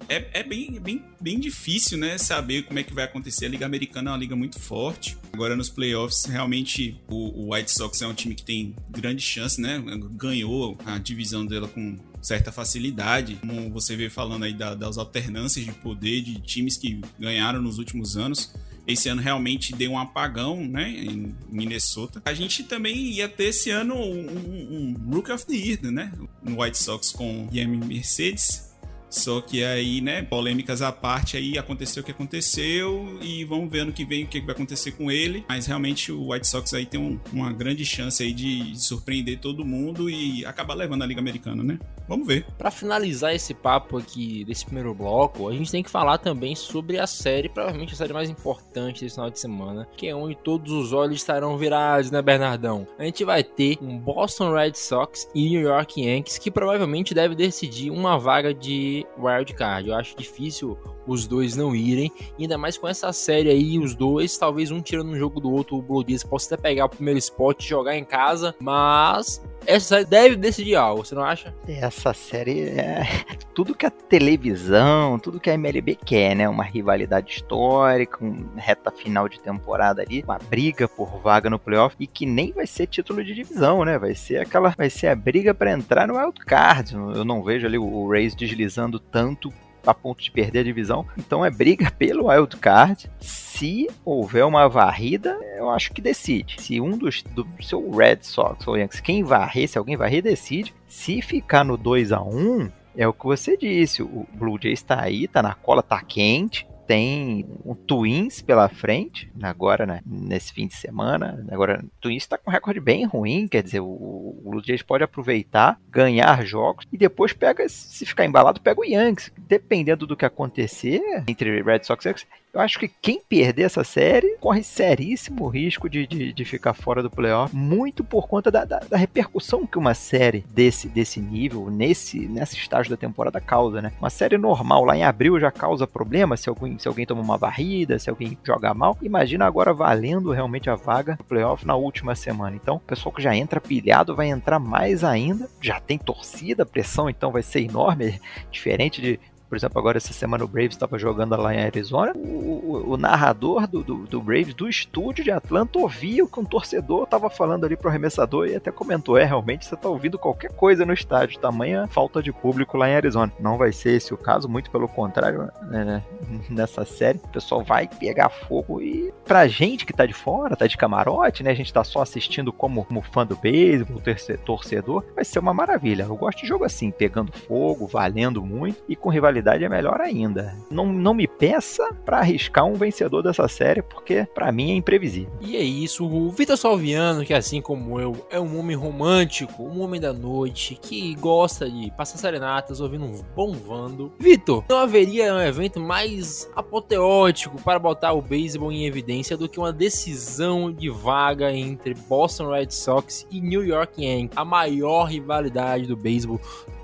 [0.08, 2.18] É, é bem, bem, bem difícil, né?
[2.18, 3.46] Saber como é que vai acontecer.
[3.46, 5.16] A Liga Americana é uma liga muito forte.
[5.32, 9.58] Agora nos playoffs, realmente, o, o White Sox é um time que tem grande chance,
[9.58, 9.82] né?
[10.12, 13.36] Ganhou a divisão dela com certa facilidade.
[13.36, 17.78] Como você vê falando aí da, das alternâncias de poder de times que ganharam nos
[17.78, 18.52] últimos anos
[18.86, 22.20] esse ano realmente deu um apagão, né, em Minnesota.
[22.24, 26.12] A gente também ia ter esse ano um, um, um Rook of the Year, né,
[26.42, 28.71] no White Sox com Yami Mercedes
[29.12, 33.80] só que aí, né, polêmicas à parte, aí aconteceu o que aconteceu e vamos ver
[33.80, 35.44] ano que vem o que vai acontecer com ele.
[35.48, 39.64] Mas realmente o White Sox aí tem um, uma grande chance aí de surpreender todo
[39.64, 41.78] mundo e acabar levando a Liga Americana, né?
[42.08, 42.46] Vamos ver.
[42.58, 46.98] Para finalizar esse papo aqui desse primeiro bloco, a gente tem que falar também sobre
[46.98, 50.72] a série, provavelmente a série mais importante desse final de semana, que é onde todos
[50.72, 52.86] os olhos estarão virados, né, Bernardão?
[52.98, 57.34] A gente vai ter um Boston Red Sox e New York Yankees que provavelmente deve
[57.34, 59.88] decidir uma vaga de wildcard.
[59.88, 64.36] Eu acho difícil os dois não irem, ainda mais com essa série aí, os dois,
[64.36, 67.18] talvez um tirando um jogo do outro, o Blue Jays possa até pegar o primeiro
[67.18, 71.54] spot e jogar em casa, mas essa série deve decidir algo, você não acha?
[71.68, 73.02] Essa série é
[73.54, 76.48] tudo que a televisão, tudo que a MLB quer, né?
[76.48, 81.94] Uma rivalidade histórica, uma reta final de temporada ali, uma briga por vaga no playoff
[81.98, 83.98] e que nem vai ser título de divisão, né?
[83.98, 86.94] Vai ser aquela, vai ser a briga para entrar no wild card.
[86.94, 89.52] Eu não vejo ali o Rays deslizando tanto
[89.86, 91.06] a ponto de perder a divisão.
[91.16, 93.10] Então é briga pelo wild card.
[93.20, 96.60] Se houver uma varrida, eu acho que decide.
[96.60, 100.74] Se um dos do seu Red Sox ou Yankees, quem varrer, se alguém varrer, decide.
[100.86, 104.02] Se ficar no 2 a 1 é o que você disse.
[104.02, 109.30] O Blue Jays está aí, tá na cola, tá quente tem um Twins pela frente,
[109.42, 111.44] agora, né, nesse fim de semana.
[111.50, 114.82] Agora, o Twins está com um recorde bem ruim, quer dizer, o, o Blue Jays
[114.82, 119.32] pode aproveitar, ganhar jogos e depois pega, se ficar embalado, pega o Yankees.
[119.38, 123.82] Dependendo do que acontecer entre Red Sox e Yankees, eu acho que quem perder essa
[123.82, 128.64] série corre seríssimo risco de, de, de ficar fora do playoff, muito por conta da,
[128.64, 133.80] da, da, repercussão que uma série desse, desse nível, nesse, nesse estágio da temporada, causa,
[133.80, 133.92] né?
[133.98, 137.38] Uma série normal lá em abril já causa problema se alguém, se alguém toma uma
[137.38, 138.98] varrida, se alguém joga mal.
[139.00, 142.54] Imagina agora valendo realmente a vaga do playoff na última semana.
[142.54, 145.48] Então, o pessoal que já entra pilhado vai entrar mais ainda.
[145.60, 148.20] Já tem torcida, a pressão então vai ser enorme,
[148.52, 149.18] diferente de
[149.52, 152.14] por exemplo, agora essa semana o Braves estava jogando lá em Arizona.
[152.16, 156.40] O, o, o narrador do, do, do, Braves, do estúdio de Atlanta, ouvia o que
[156.40, 160.18] um torcedor estava falando ali pro arremessador e até comentou: é, realmente você está ouvindo
[160.18, 163.30] qualquer coisa no estádio, tamanha falta de público lá em Arizona.
[163.38, 166.02] Não vai ser esse o caso, muito pelo contrário, né,
[166.48, 167.18] nessa série.
[167.18, 171.42] O pessoal vai pegar fogo e pra gente que tá de fora, tá de camarote,
[171.42, 171.50] né?
[171.50, 174.00] A gente tá só assistindo como, como fã do beisebol,
[174.46, 176.04] torcedor, vai ser uma maravilha.
[176.04, 180.56] Eu gosto de jogo assim, pegando fogo, valendo muito e com rivalidade é melhor ainda.
[180.70, 185.32] Não, não me peça para arriscar um vencedor dessa série, porque para mim é imprevisível.
[185.40, 189.80] E é isso, o Vitor Salviano, que assim como eu, é um homem romântico, um
[189.82, 194.12] homem da noite, que gosta de passar serenatas ouvindo um bom vando.
[194.18, 199.58] Vitor, não haveria um evento mais apoteótico para botar o beisebol em evidência do que
[199.58, 205.86] uma decisão de vaga entre Boston Red Sox e New York Yankees, a maior rivalidade
[205.86, 206.40] do beisebol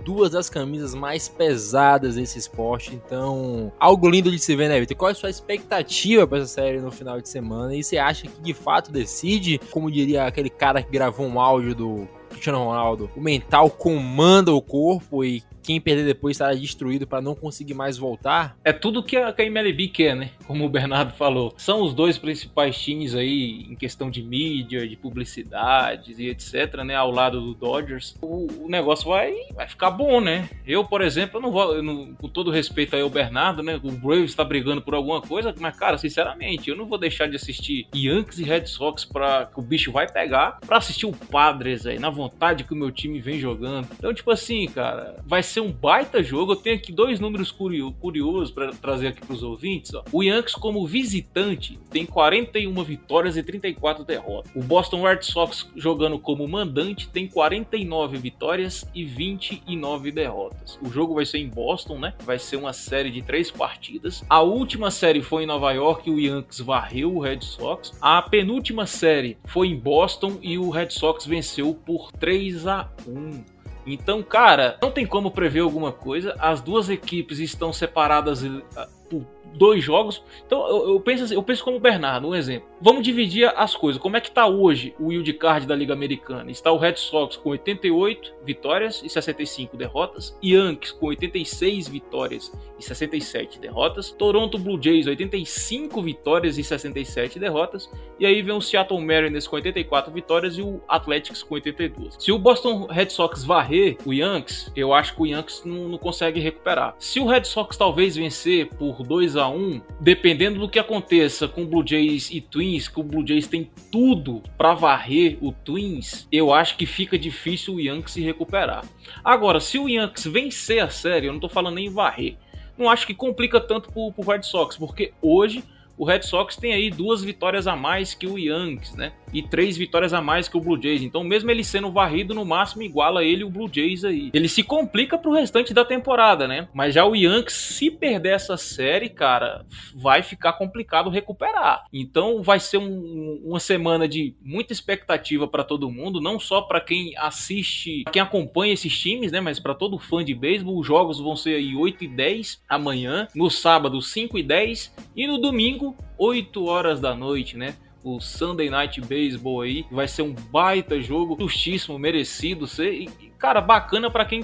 [0.09, 2.95] duas das camisas mais pesadas desse esporte.
[2.95, 4.97] Então, algo lindo de se ver, né, Vitor?
[4.97, 7.75] Qual é a sua expectativa para essa série no final de semana?
[7.75, 11.75] E você acha que de fato decide, como diria aquele cara que gravou um áudio
[11.75, 17.21] do Cristiano Ronaldo, o mental comanda o corpo e quem perder depois estará destruído para
[17.21, 18.57] não conseguir mais voltar.
[18.65, 20.31] É tudo que a, que a MLB quer, né?
[20.47, 21.53] Como o Bernardo falou.
[21.59, 26.95] São os dois principais times aí em questão de mídia, de publicidades e etc, né?
[26.95, 28.17] Ao lado do Dodgers.
[28.23, 30.49] O, o negócio vai, vai ficar bom, né?
[30.67, 33.79] Eu, por exemplo, eu não vou, eu não, com todo respeito aí ao Bernardo, né?
[33.83, 37.37] O Braves está brigando por alguma coisa, mas, cara, sinceramente, eu não vou deixar de
[37.37, 41.85] assistir Yankees e Red Sox para que o bicho vai pegar para assistir o Padres
[41.85, 43.87] aí, na vontade que o meu time vem jogando.
[43.99, 46.53] Então, tipo assim, cara, vai ser ser um baita jogo.
[46.53, 49.93] Eu tenho aqui dois números curiosos para trazer aqui para os ouvintes.
[49.93, 50.05] Ó.
[50.13, 54.51] O Yankees, como visitante, tem 41 vitórias e 34 derrotas.
[54.55, 60.79] O Boston Red Sox, jogando como mandante, tem 49 vitórias e 29 derrotas.
[60.81, 62.15] O jogo vai ser em Boston, né?
[62.25, 64.25] Vai ser uma série de três partidas.
[64.29, 67.97] A última série foi em Nova York e o Yankees varreu o Red Sox.
[68.01, 73.58] A penúltima série foi em Boston e o Red Sox venceu por 3 a 1.
[73.93, 76.35] Então, cara, não tem como prever alguma coisa.
[76.39, 78.45] As duas equipes estão separadas
[78.77, 80.23] ah, por dois jogos.
[80.47, 82.69] Então eu, eu, penso assim, eu penso como o Bernardo, um exemplo.
[82.81, 84.01] Vamos dividir as coisas.
[84.01, 86.51] Como é que tá hoje o wild card da Liga Americana?
[86.51, 92.85] Está o Red Sox com 88 vitórias e 65 derrotas, Yankees com 86 vitórias e
[92.85, 99.01] 67 derrotas, Toronto Blue Jays 85 vitórias e 67 derrotas, e aí vem o Seattle
[99.01, 102.17] Mariners com 84 vitórias e o Athletics com 82.
[102.19, 105.99] Se o Boston Red Sox varrer o Yankees, eu acho que o Yankees não, não
[105.99, 106.95] consegue recuperar.
[106.99, 111.65] Se o Red Sox talvez vencer por 2 a 1 dependendo do que aconteça com
[111.65, 116.53] Blue Jays e Twins, que o Blue Jays tem tudo para varrer o Twins, eu
[116.53, 118.85] acho que fica difícil o Yankees se recuperar.
[119.23, 122.37] Agora, se o Yankees vencer a série, eu não tô falando nem em varrer,
[122.77, 125.63] não acho que complica tanto pro, pro Red Sox, porque hoje
[125.99, 129.13] o Red Sox tem aí duas vitórias a mais que o Yankees, né?
[129.33, 131.03] E três vitórias a mais que o Blue Jays.
[131.03, 134.31] Então, mesmo ele sendo varrido, no máximo iguala ele o Blue Jays aí.
[134.33, 136.69] Ele se complica pro restante da temporada, né?
[136.73, 139.65] Mas já o Yankees, se perder essa série, cara,
[139.95, 141.85] vai ficar complicado recuperar.
[141.93, 146.81] Então, vai ser um, uma semana de muita expectativa para todo mundo, não só para
[146.81, 149.41] quem assiste, quem acompanha esses times, né?
[149.41, 150.79] Mas para todo fã de beisebol.
[150.79, 155.27] Os jogos vão ser aí 8 e 10 amanhã, no sábado 5 e 10 e
[155.27, 157.75] no domingo 8 horas da noite, né?
[158.17, 159.85] O Sunday Night Baseball aí.
[159.91, 162.93] Vai ser um baita jogo, justíssimo, merecido ser.
[162.93, 164.43] E, cara, bacana para quem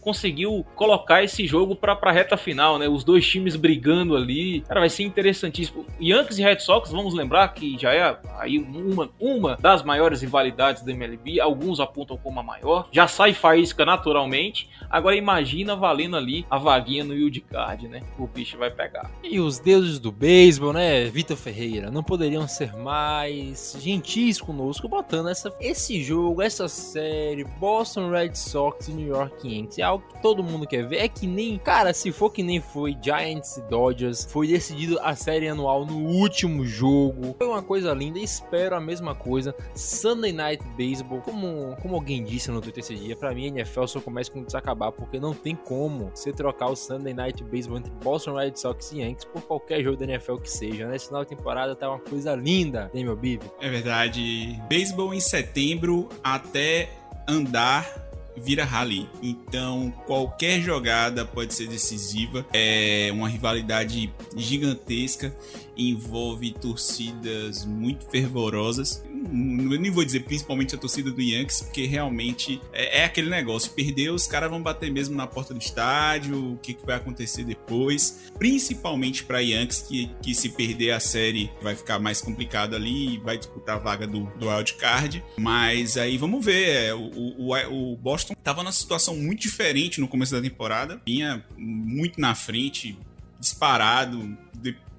[0.00, 2.88] conseguiu colocar esse jogo pra, pra reta final, né?
[2.88, 4.60] Os dois times brigando ali.
[4.62, 5.86] Cara, vai ser interessantíssimo.
[6.00, 10.82] Yankees e Red Sox, vamos lembrar que já é aí uma, uma das maiores rivalidades
[10.82, 11.40] da MLB.
[11.40, 12.88] Alguns apontam como a maior.
[12.92, 14.68] Já sai faísca naturalmente.
[14.90, 18.00] Agora imagina valendo ali a vaguinha no Wild Card, né?
[18.18, 19.10] O bicho vai pegar.
[19.22, 25.28] E os deuses do beisebol, né, Vitor Ferreira, não poderiam ser mais gentis conosco, botando
[25.28, 29.78] essa, esse jogo, essa série, Boston Red Sox e New York Yankees.
[29.78, 30.98] É algo que todo mundo quer ver.
[30.98, 35.14] É que nem, cara, se for que nem foi Giants e Dodgers, foi decidido a
[35.14, 37.34] série anual no último jogo.
[37.38, 38.18] Foi uma coisa linda.
[38.18, 39.54] Espero a mesma coisa.
[39.74, 43.86] Sunday Night Baseball, como, como alguém disse no Twitter esse dia, pra mim a NFL
[43.86, 47.78] só começa quando isso acabar, porque não tem como você trocar o Sunday Night Baseball
[47.78, 50.86] entre Boston Red Sox e Yankees por qualquer jogo da NFL que seja.
[50.88, 53.50] Nesse final de temporada tá uma coisa linda, tem meu Bibi?
[53.60, 54.60] É verdade.
[54.68, 56.90] Beisebol em setembro até
[57.26, 58.03] andar
[58.36, 59.08] vira rally.
[59.22, 62.46] Então, qualquer jogada pode ser decisiva.
[62.52, 65.34] É uma rivalidade gigantesca,
[65.76, 69.02] envolve torcidas muito fervorosas
[69.34, 73.72] eu nem vou dizer principalmente a torcida do Yankees, porque realmente é, é aquele negócio.
[73.72, 77.44] Perder, os caras vão bater mesmo na porta do estádio, o que, que vai acontecer
[77.44, 78.30] depois.
[78.38, 83.18] Principalmente para Yankees, que, que se perder a série vai ficar mais complicado ali e
[83.18, 85.24] vai disputar a vaga do, do wild card.
[85.38, 86.68] Mas aí vamos ver.
[86.68, 91.44] É, o, o, o Boston estava numa situação muito diferente no começo da temporada, vinha
[91.56, 92.96] muito na frente,
[93.40, 94.36] disparado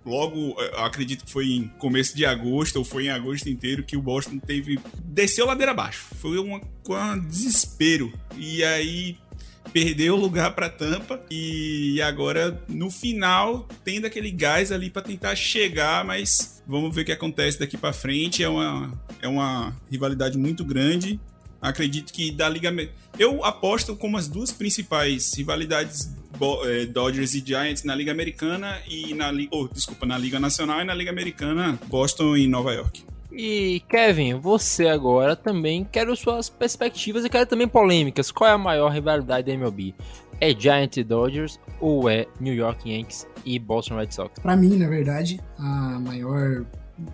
[0.05, 4.01] logo, acredito que foi em começo de agosto, ou foi em agosto inteiro, que o
[4.01, 4.79] Boston teve.
[5.03, 6.05] desceu ladeira abaixo.
[6.21, 8.13] Foi uma, um desespero.
[8.37, 9.17] E aí
[9.73, 15.35] perdeu o lugar para Tampa e agora no final tendo aquele gás ali para tentar
[15.35, 18.43] chegar, mas vamos ver o que acontece daqui para frente.
[18.43, 21.19] É uma, é uma rivalidade muito grande.
[21.61, 22.71] Acredito que da Liga.
[23.17, 26.15] Eu aposto como as duas principais rivalidades
[26.91, 29.55] Dodgers e Giants na Liga Americana e na Liga.
[29.55, 33.03] Oh, desculpa, na Liga Nacional e na Liga Americana, Boston e Nova York.
[33.31, 38.31] E Kevin, você agora também quero suas perspectivas e quero também polêmicas.
[38.31, 39.93] Qual é a maior rivalidade da MLB?
[40.39, 44.39] É Giants e Dodgers ou é New York Yankees e Boston Red Sox?
[44.39, 46.65] Para mim, na verdade, a maior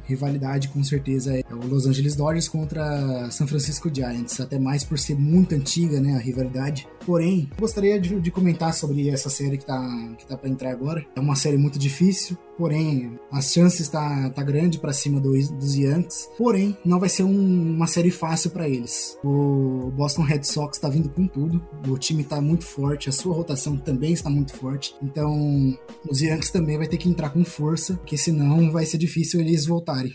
[0.03, 4.99] rivalidade com certeza é o Los Angeles Dodgers contra San Francisco Giants, até mais por
[4.99, 6.87] ser muito antiga, né, a rivalidade.
[7.05, 11.05] Porém, gostaria de, de comentar sobre essa série que tá, que tá para entrar agora.
[11.15, 15.75] É uma série muito difícil, porém as chances tá, tá grande para cima do, dos
[15.75, 16.29] Yankees.
[16.37, 19.17] Porém, não vai ser um, uma série fácil para eles.
[19.23, 21.59] O Boston Red Sox tá vindo com tudo.
[21.87, 24.93] O time tá muito forte, a sua rotação também está muito forte.
[25.01, 25.75] Então,
[26.07, 29.65] os Yankees também vai ter que entrar com força, porque senão vai ser difícil eles
[29.65, 30.13] voltarem.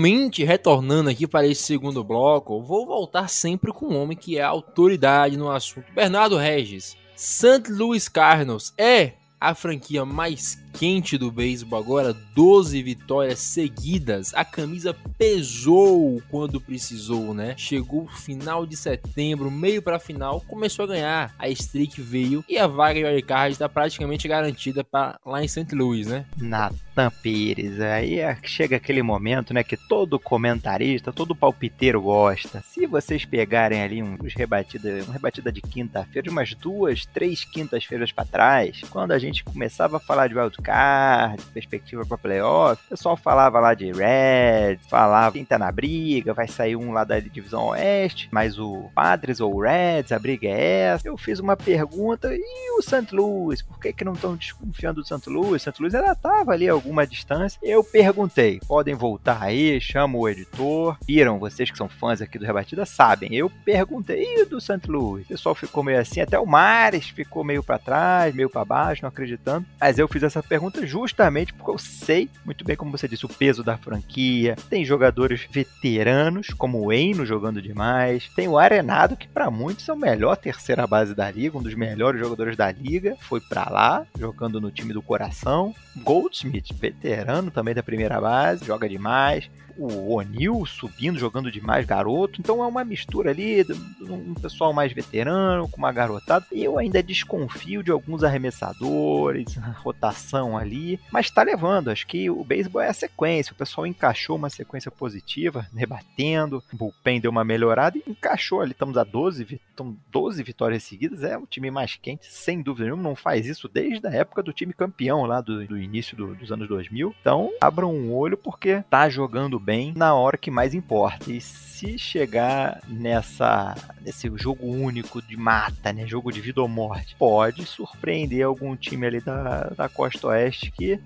[0.00, 4.42] Finalmente, retornando aqui para esse segundo bloco, vou voltar sempre com um homem que é
[4.42, 5.92] autoridade no assunto.
[5.92, 6.96] Bernardo Regis.
[7.14, 7.70] St.
[7.70, 14.32] Louis Cardinals é a franquia mais quente do beisebol agora, 12 vitórias seguidas.
[14.34, 17.54] A camisa pesou quando precisou, né?
[17.56, 21.34] Chegou final de setembro, meio para final, começou a ganhar.
[21.38, 25.74] A streak veio e a vaga de wildcard está praticamente garantida para lá em St.
[25.74, 26.24] Louis, né?
[26.36, 32.62] Natan Pires, aí é, chega aquele momento, né, que todo comentarista, todo palpiteiro gosta.
[32.66, 38.24] Se vocês pegarem ali uns rebatida, uma rebatida de quinta-feira, umas duas, três quintas-feiras para
[38.24, 42.82] trás, quando a gente começava a falar de wild card, perspectiva para playoff.
[42.86, 47.04] O pessoal falava lá de Red, falava quem tá na briga, vai sair um lá
[47.04, 51.08] da divisão oeste, mas o Padres ou o Reds, a briga é essa.
[51.08, 53.14] Eu fiz uma pergunta, e o St.
[53.14, 53.62] Louis?
[53.62, 55.28] Por que, que não estão desconfiando do St.
[55.28, 55.62] Louis?
[55.62, 55.74] St.
[55.78, 57.58] Louis ainda tava ali a alguma distância.
[57.62, 60.96] Eu perguntei, podem voltar aí, chamo o editor.
[61.06, 63.34] Viram, vocês que são fãs aqui do Rebatida sabem.
[63.34, 64.80] Eu perguntei, e do St.
[64.88, 65.24] Louis?
[65.24, 69.02] O pessoal ficou meio assim, até o Mares ficou meio para trás, meio para baixo,
[69.02, 69.66] não acreditando.
[69.80, 73.28] Mas eu fiz essa pergunta justamente porque eu sei muito bem, como você disse, o
[73.28, 74.56] peso da franquia.
[74.68, 78.28] Tem jogadores veteranos, como o Eno jogando demais.
[78.34, 81.74] Tem o Arenado, que para muitos é o melhor terceira base da liga, um dos
[81.74, 83.16] melhores jogadores da liga.
[83.20, 85.72] Foi para lá, jogando no time do coração.
[85.96, 89.50] Goldsmith, veterano também da primeira base, joga demais
[89.80, 92.38] o O'Neill subindo, jogando demais garoto.
[92.38, 93.64] Então é uma mistura ali,
[94.02, 96.44] um pessoal mais veterano, com uma garotada.
[96.52, 101.88] Eu ainda desconfio de alguns arremessadores, rotação ali, mas tá levando.
[101.88, 103.52] Acho que o beisebol é a sequência.
[103.52, 108.72] O pessoal encaixou uma sequência positiva, rebatendo, o bullpen deu uma melhorada e encaixou ali.
[108.72, 111.22] Estamos a 12, então 12 vitórias seguidas.
[111.22, 113.02] É o time mais quente, sem dúvida nenhuma.
[113.02, 116.50] Não faz isso desde a época do time campeão lá do, do início do, dos
[116.52, 117.14] anos 2000.
[117.20, 121.30] Então abram um olho porque tá jogando bem na hora que mais importa.
[121.30, 127.16] E se chegar nessa nesse jogo único de mata, né, jogo de vida ou morte,
[127.18, 130.98] pode surpreender algum time ali da, da costa oeste que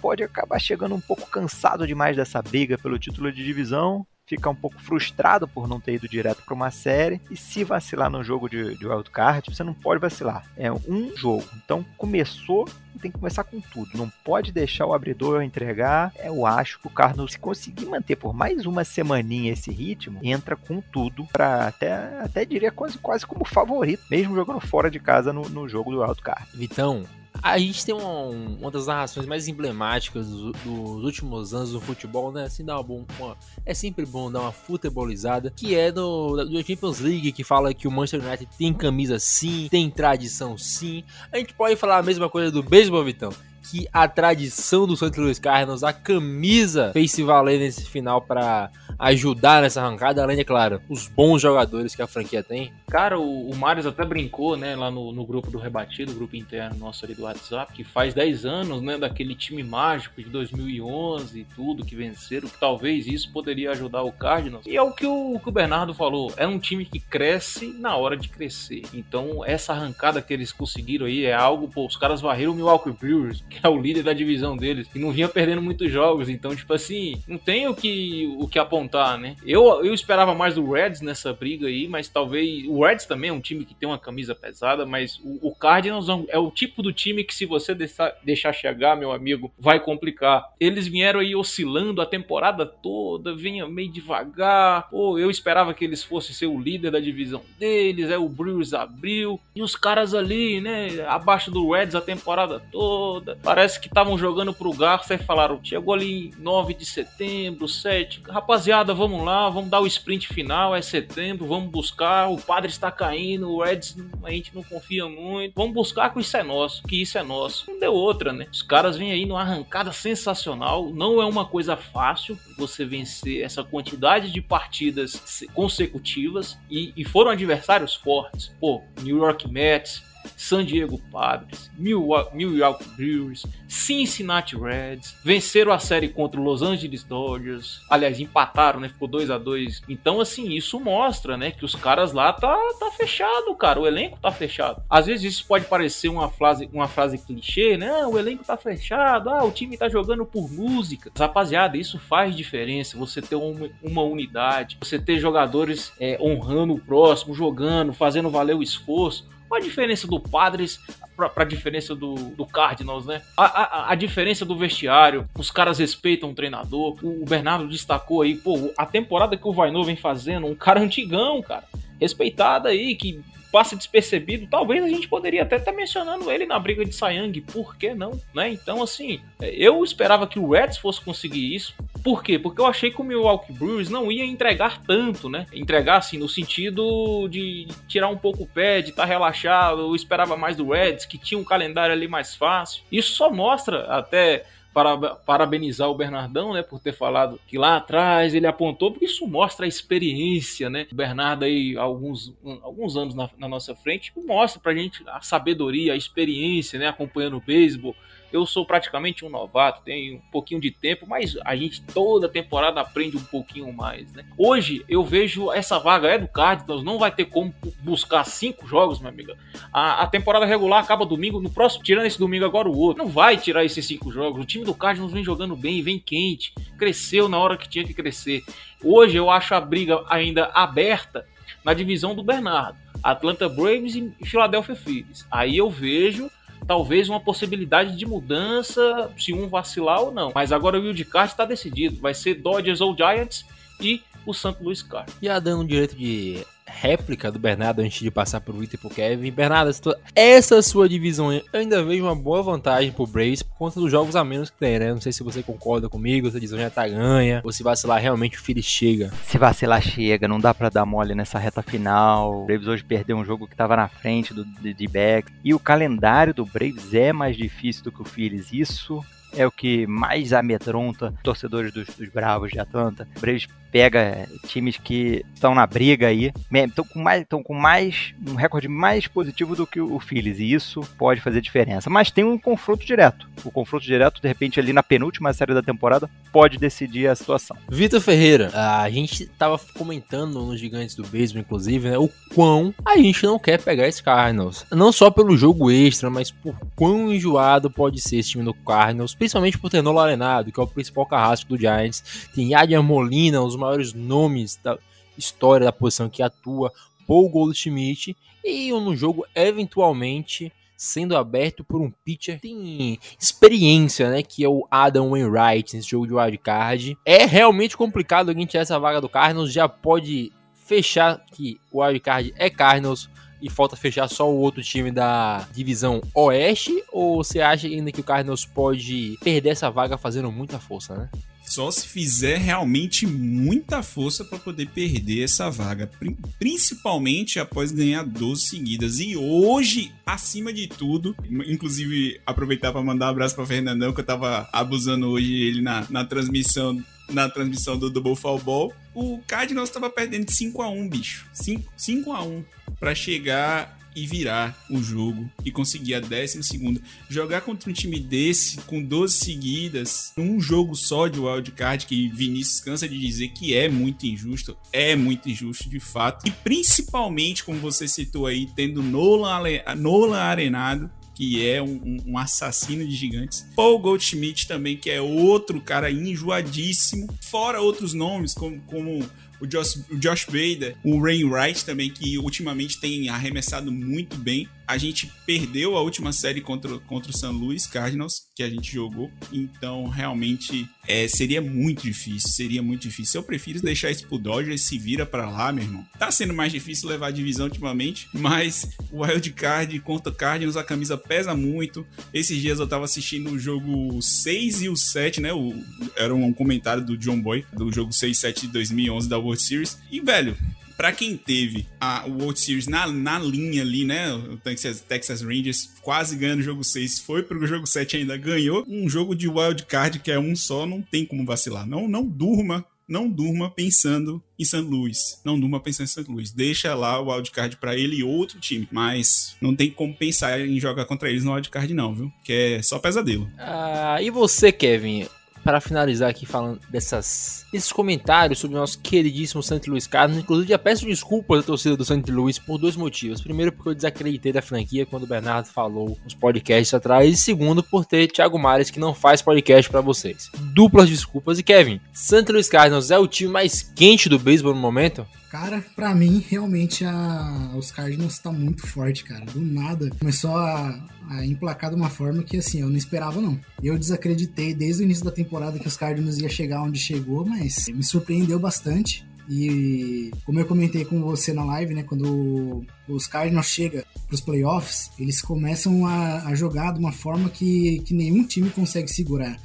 [0.00, 4.54] pode acabar chegando um pouco cansado demais dessa briga pelo título de divisão fica um
[4.54, 7.20] pouco frustrado por não ter ido direto para uma série.
[7.30, 10.44] E se vacilar no jogo de, de wildcard, você não pode vacilar.
[10.56, 11.44] É um jogo.
[11.56, 12.68] Então começou
[12.98, 13.96] tem que começar com tudo.
[13.96, 16.12] Não pode deixar o abridor entregar.
[16.18, 20.56] Eu acho que o Cardinals, se conseguir manter por mais uma semaninha esse ritmo, entra
[20.56, 25.32] com tudo para até, até diria quase, quase como favorito, mesmo jogando fora de casa
[25.32, 26.48] no, no jogo do wildcard.
[26.52, 27.04] Vitão,
[27.42, 32.44] a gente tem uma, uma das narrações mais emblemáticas dos, últimos anos do futebol, né?
[32.44, 37.00] Assim, dá uma, uma, é sempre bom dar uma futebolizada, que é do, do Champions
[37.00, 41.04] League, que fala que o Manchester United tem camisa sim, tem tradição sim.
[41.32, 43.32] A gente pode falar a mesma coisa do beisebol, Vitão
[43.70, 48.70] que a tradição do Santos Luiz Cardinals, a camisa fez se valer nesse final para
[48.98, 52.72] ajudar nessa arrancada, além, é claro, os bons jogadores que a franquia tem?
[52.90, 56.76] Cara, o, o Marius até brincou, né, lá no, no grupo do Rebatido, grupo interno
[56.78, 61.44] nosso ali do WhatsApp, que faz 10 anos, né, daquele time mágico de 2011 e
[61.44, 64.66] tudo, que venceram, que talvez isso poderia ajudar o Cardinals.
[64.66, 67.96] E é o que o, que o Bernardo falou, é um time que cresce na
[67.96, 68.82] hora de crescer.
[68.92, 72.90] Então, essa arrancada que eles conseguiram aí é algo, pô, os caras varreram o Milwaukee
[72.90, 76.54] Brewers, que é o líder da divisão deles, e não vinha perdendo muitos jogos, então,
[76.56, 78.87] tipo assim, não tem o que, o que apontar
[79.18, 79.36] né?
[79.44, 82.64] Eu, eu esperava mais do Reds nessa briga aí, mas talvez.
[82.66, 86.06] O Reds também é um time que tem uma camisa pesada, mas o, o Cardinals
[86.28, 90.44] é o tipo do time que, se você deixar, deixar chegar, meu amigo, vai complicar.
[90.58, 94.88] Eles vieram aí oscilando a temporada toda, vinha meio devagar.
[94.90, 98.72] Pô, eu esperava que eles fossem ser o líder da divisão deles, é o Brewers
[98.74, 99.40] abriu.
[99.54, 103.38] E os caras ali, né, abaixo do Reds a temporada toda.
[103.42, 108.22] Parece que estavam jogando pro Garça e falaram: chegou ali 9 de setembro, 7.
[108.28, 112.70] Rapaziada rapaziada, vamos lá, vamos dar o sprint final, é setembro, vamos buscar, o padre
[112.70, 116.82] está caindo, o Reds a gente não confia muito, vamos buscar que isso é nosso,
[116.84, 117.70] que isso é nosso.
[117.70, 118.46] Não deu outra, né?
[118.52, 123.64] Os caras vêm aí numa arrancada sensacional, não é uma coisa fácil você vencer essa
[123.64, 128.54] quantidade de partidas consecutivas e, e foram adversários fortes.
[128.60, 130.02] Pô, New York Mets,
[130.36, 137.80] San Diego Padres, Milwaukee Brewers, Cincinnati Reds, venceram a série contra o Los Angeles Dodgers,
[137.88, 138.88] aliás, empataram, né?
[138.88, 142.90] Ficou 2 a 2 Então, assim, isso mostra, né, que os caras lá tá, tá
[142.90, 143.80] fechado, cara.
[143.80, 144.82] O elenco tá fechado.
[144.88, 147.88] Às vezes isso pode parecer uma frase, uma frase clichê, né?
[148.02, 151.10] Ah, o elenco tá fechado, ah, o time tá jogando por música.
[151.14, 152.98] Mas, rapaziada, isso faz diferença.
[152.98, 158.56] Você ter uma, uma unidade, você ter jogadores é, honrando o próximo, jogando, fazendo valer
[158.56, 159.26] o esforço.
[159.48, 160.80] Qual a diferença do Padres
[161.16, 163.22] para a diferença do, do Cardinals, né?
[163.36, 166.96] A, a, a, diferença do vestiário, os caras respeitam o treinador.
[167.02, 170.80] O, o Bernardo destacou aí, pô, a temporada que o Vainô vem fazendo, um cara
[170.80, 171.64] antigão, cara.
[171.98, 173.20] Respeitado aí, que
[173.50, 174.46] passa despercebido.
[174.46, 177.94] Talvez a gente poderia até estar tá mencionando ele na briga de Sayang, por que
[177.94, 178.20] não?
[178.34, 178.50] Né?
[178.50, 181.74] Então, assim, eu esperava que o Reds fosse conseguir isso.
[182.02, 182.38] Por quê?
[182.38, 185.46] Porque eu achei que o Milwaukee Brewers não ia entregar tanto, né?
[185.52, 189.80] Entregar, assim, no sentido de tirar um pouco o pé, de estar tá relaxado.
[189.80, 192.82] Eu esperava mais do Reds, que tinha um calendário ali mais fácil.
[192.90, 198.34] Isso só mostra até para, parabenizar o Bernardão, né, por ter falado que lá atrás
[198.34, 200.86] ele apontou, porque isso mostra a experiência, né?
[200.92, 205.92] O Bernardo aí, alguns, alguns anos na, na nossa frente, mostra pra gente a sabedoria,
[205.92, 207.94] a experiência, né, acompanhando o beisebol,
[208.32, 212.80] eu sou praticamente um novato, tenho um pouquinho de tempo, mas a gente toda temporada
[212.80, 214.24] aprende um pouquinho mais, né?
[214.36, 218.98] Hoje eu vejo essa vaga é do Cardinals, não vai ter como buscar cinco jogos,
[218.98, 219.36] minha amiga.
[219.72, 223.02] A, a, temporada regular acaba domingo, no próximo, tirando esse domingo agora o outro.
[223.02, 224.42] Não vai tirar esses cinco jogos.
[224.42, 227.94] O time do Cardinals vem jogando bem, vem quente, cresceu na hora que tinha que
[227.94, 228.42] crescer.
[228.82, 231.26] Hoje eu acho a briga ainda aberta
[231.64, 232.78] na divisão do Bernardo.
[233.02, 235.26] Atlanta Braves e Philadelphia Phillies.
[235.30, 236.30] Aí eu vejo
[236.68, 240.30] talvez uma possibilidade de mudança se um vacilar ou não.
[240.34, 243.46] Mas agora o wildcard está decidido, vai ser Dodgers ou Giants
[243.80, 244.56] e o St.
[244.60, 245.18] Louis Cardinals.
[245.22, 248.90] Já dando o direito de réplica do Bernardo antes de passar pro Vitor e pro
[248.90, 249.30] Kevin.
[249.32, 249.70] Bernardo,
[250.14, 254.14] essa sua divisão eu ainda vejo uma boa vantagem pro Braves por conta dos jogos
[254.14, 254.92] a menos que tem, né?
[254.92, 258.02] Não sei se você concorda comigo, se a divisão já tá ganha, ou se vacilar
[258.02, 259.10] realmente o Phillies chega.
[259.24, 262.42] Se vacilar chega, não dá para dar mole nessa reta final.
[262.42, 265.32] O Braves hoje perdeu um jogo que tava na frente do D-Back.
[265.42, 268.52] E o calendário do Braves é mais difícil do que o Phillies.
[268.52, 269.02] Isso
[269.32, 273.06] é o que mais amedronta torcedores dos, dos Bravos de Atlanta.
[273.16, 278.14] O Braves pega times que estão na briga aí, estão com mais, estão com mais
[278.26, 281.90] um recorde mais positivo do que o Phillies e isso pode fazer diferença.
[281.90, 283.28] Mas tem um confronto direto.
[283.44, 287.56] O confronto direto, de repente, ali na penúltima série da temporada, pode decidir a situação.
[287.68, 292.96] Vitor Ferreira, a gente tava comentando nos Gigantes do Beisebol, inclusive, né, o quão a
[292.96, 294.64] gente não quer pegar esse Cardinals.
[294.70, 299.14] Não só pelo jogo extra, mas por quão enjoado pode ser esse time do Cardinals
[299.14, 302.28] principalmente por ter Nolan Arenado, que é o principal carrasco do Giants.
[302.34, 304.78] Tem Yadier Molina, dos maiores nomes da
[305.16, 306.72] história da posição que atua,
[307.06, 314.44] Paul Goldschmidt, e no jogo, eventualmente, sendo aberto por um pitcher tem experiência, né, que
[314.44, 316.96] é o Adam Wainwright nesse jogo de wildcard.
[317.04, 322.32] É realmente complicado alguém tirar essa vaga do Cardinals, já pode fechar que o wildcard
[322.36, 326.82] é Cardinals, e falta fechar só o outro time da divisão Oeste?
[326.92, 331.08] Ou você acha ainda que o Cardinals pode perder essa vaga fazendo muita força, né?
[331.48, 335.90] Só se fizer realmente muita força para poder perder essa vaga,
[336.38, 338.98] principalmente após ganhar 12 seguidas.
[339.00, 344.04] E hoje, acima de tudo, inclusive aproveitar para mandar um abraço para Fernandão, que eu
[344.04, 349.70] tava abusando hoje ele na, na transmissão na transmissão do Double Fall Ball, o Cardinals
[349.70, 351.26] estava perdendo de 5 a 1 bicho.
[351.32, 352.44] 5, 5 a 1
[352.78, 356.80] para chegar e virar o jogo e conseguir a décima segunda.
[357.08, 362.60] Jogar contra um time desse com 12 seguidas, num jogo só de wildcard, que Vinícius
[362.60, 366.26] cansa de dizer que é muito injusto, é muito injusto de fato.
[366.26, 369.42] E principalmente, como você citou aí, tendo Nolan,
[369.76, 373.44] Nolan arenado, que é um, um, assassino de gigantes.
[373.56, 377.08] Paul Goldschmidt também, que é outro cara enjoadíssimo.
[377.22, 379.04] Fora outros nomes, como, como
[379.40, 384.48] o Josh, o Josh Bader, o Ray Wright também, que ultimamente tem arremessado muito bem.
[384.68, 388.70] A gente perdeu a última série contra, contra o San Luis Cardinals, que a gente
[388.70, 389.10] jogou.
[389.32, 392.28] Então, realmente, é, seria muito difícil.
[392.28, 393.20] Seria muito difícil.
[393.20, 395.86] Eu prefiro deixar isso pro Dodgers se vira para lá, meu irmão.
[395.98, 400.62] Tá sendo mais difícil levar a divisão ultimamente, mas o Wild Card contra Cardinals, a
[400.62, 401.86] camisa pesa muito.
[402.12, 405.32] Esses dias eu tava assistindo o jogo 6 e o 7, né?
[405.32, 405.54] O,
[405.96, 409.42] era um comentário do John Boy, do jogo 6 e 7 de 2011 da World
[409.42, 409.78] Series.
[409.90, 410.36] E, velho,
[410.78, 414.14] para quem teve a World Series na, na linha ali, né?
[414.14, 418.64] O Texas, Texas Rangers quase ganhando o jogo 6, foi pro jogo 7 ainda ganhou.
[418.68, 421.66] Um jogo de wild card que é um só, não tem como vacilar.
[421.66, 424.62] Não, não durma não durma pensando em St.
[424.62, 425.20] Louis.
[425.22, 426.10] Não durma pensando em St.
[426.10, 426.32] Louis.
[426.32, 428.66] Deixa lá o wildcard para ele e outro time.
[428.72, 432.10] Mas não tem como pensar em jogar contra eles no wildcard, não, viu?
[432.24, 433.30] Que é só pesadelo.
[433.36, 435.06] Ah, e você, Kevin?
[435.48, 439.62] Para finalizar aqui falando dessas, desses comentários sobre o nosso queridíssimo St.
[439.66, 442.02] Louis Cardinals, inclusive já peço desculpas à torcida do St.
[442.12, 443.22] Louis por dois motivos.
[443.22, 447.62] Primeiro, porque eu desacreditei da franquia quando o Bernardo falou nos podcasts atrás, e segundo,
[447.62, 450.30] por ter Thiago Mares que não faz podcast para vocês.
[450.52, 451.38] Duplas desculpas.
[451.38, 452.30] E Kevin, St.
[452.30, 455.06] Louis Cardinals é o time mais quente do beisebol no momento?
[455.30, 459.26] Cara, para mim, realmente a, os Cardinals tá muito forte, cara.
[459.26, 463.38] Do nada começou a, a emplacar de uma forma que, assim, eu não esperava, não.
[463.62, 467.66] Eu desacreditei desde o início da temporada que os Cardinals ia chegar onde chegou, mas
[467.68, 469.06] me surpreendeu bastante.
[469.30, 474.22] E como eu comentei com você na live, né, quando os Cardinals chegam para os
[474.22, 479.38] playoffs, eles começam a, a, jogar de uma forma que, que nenhum time consegue segurar.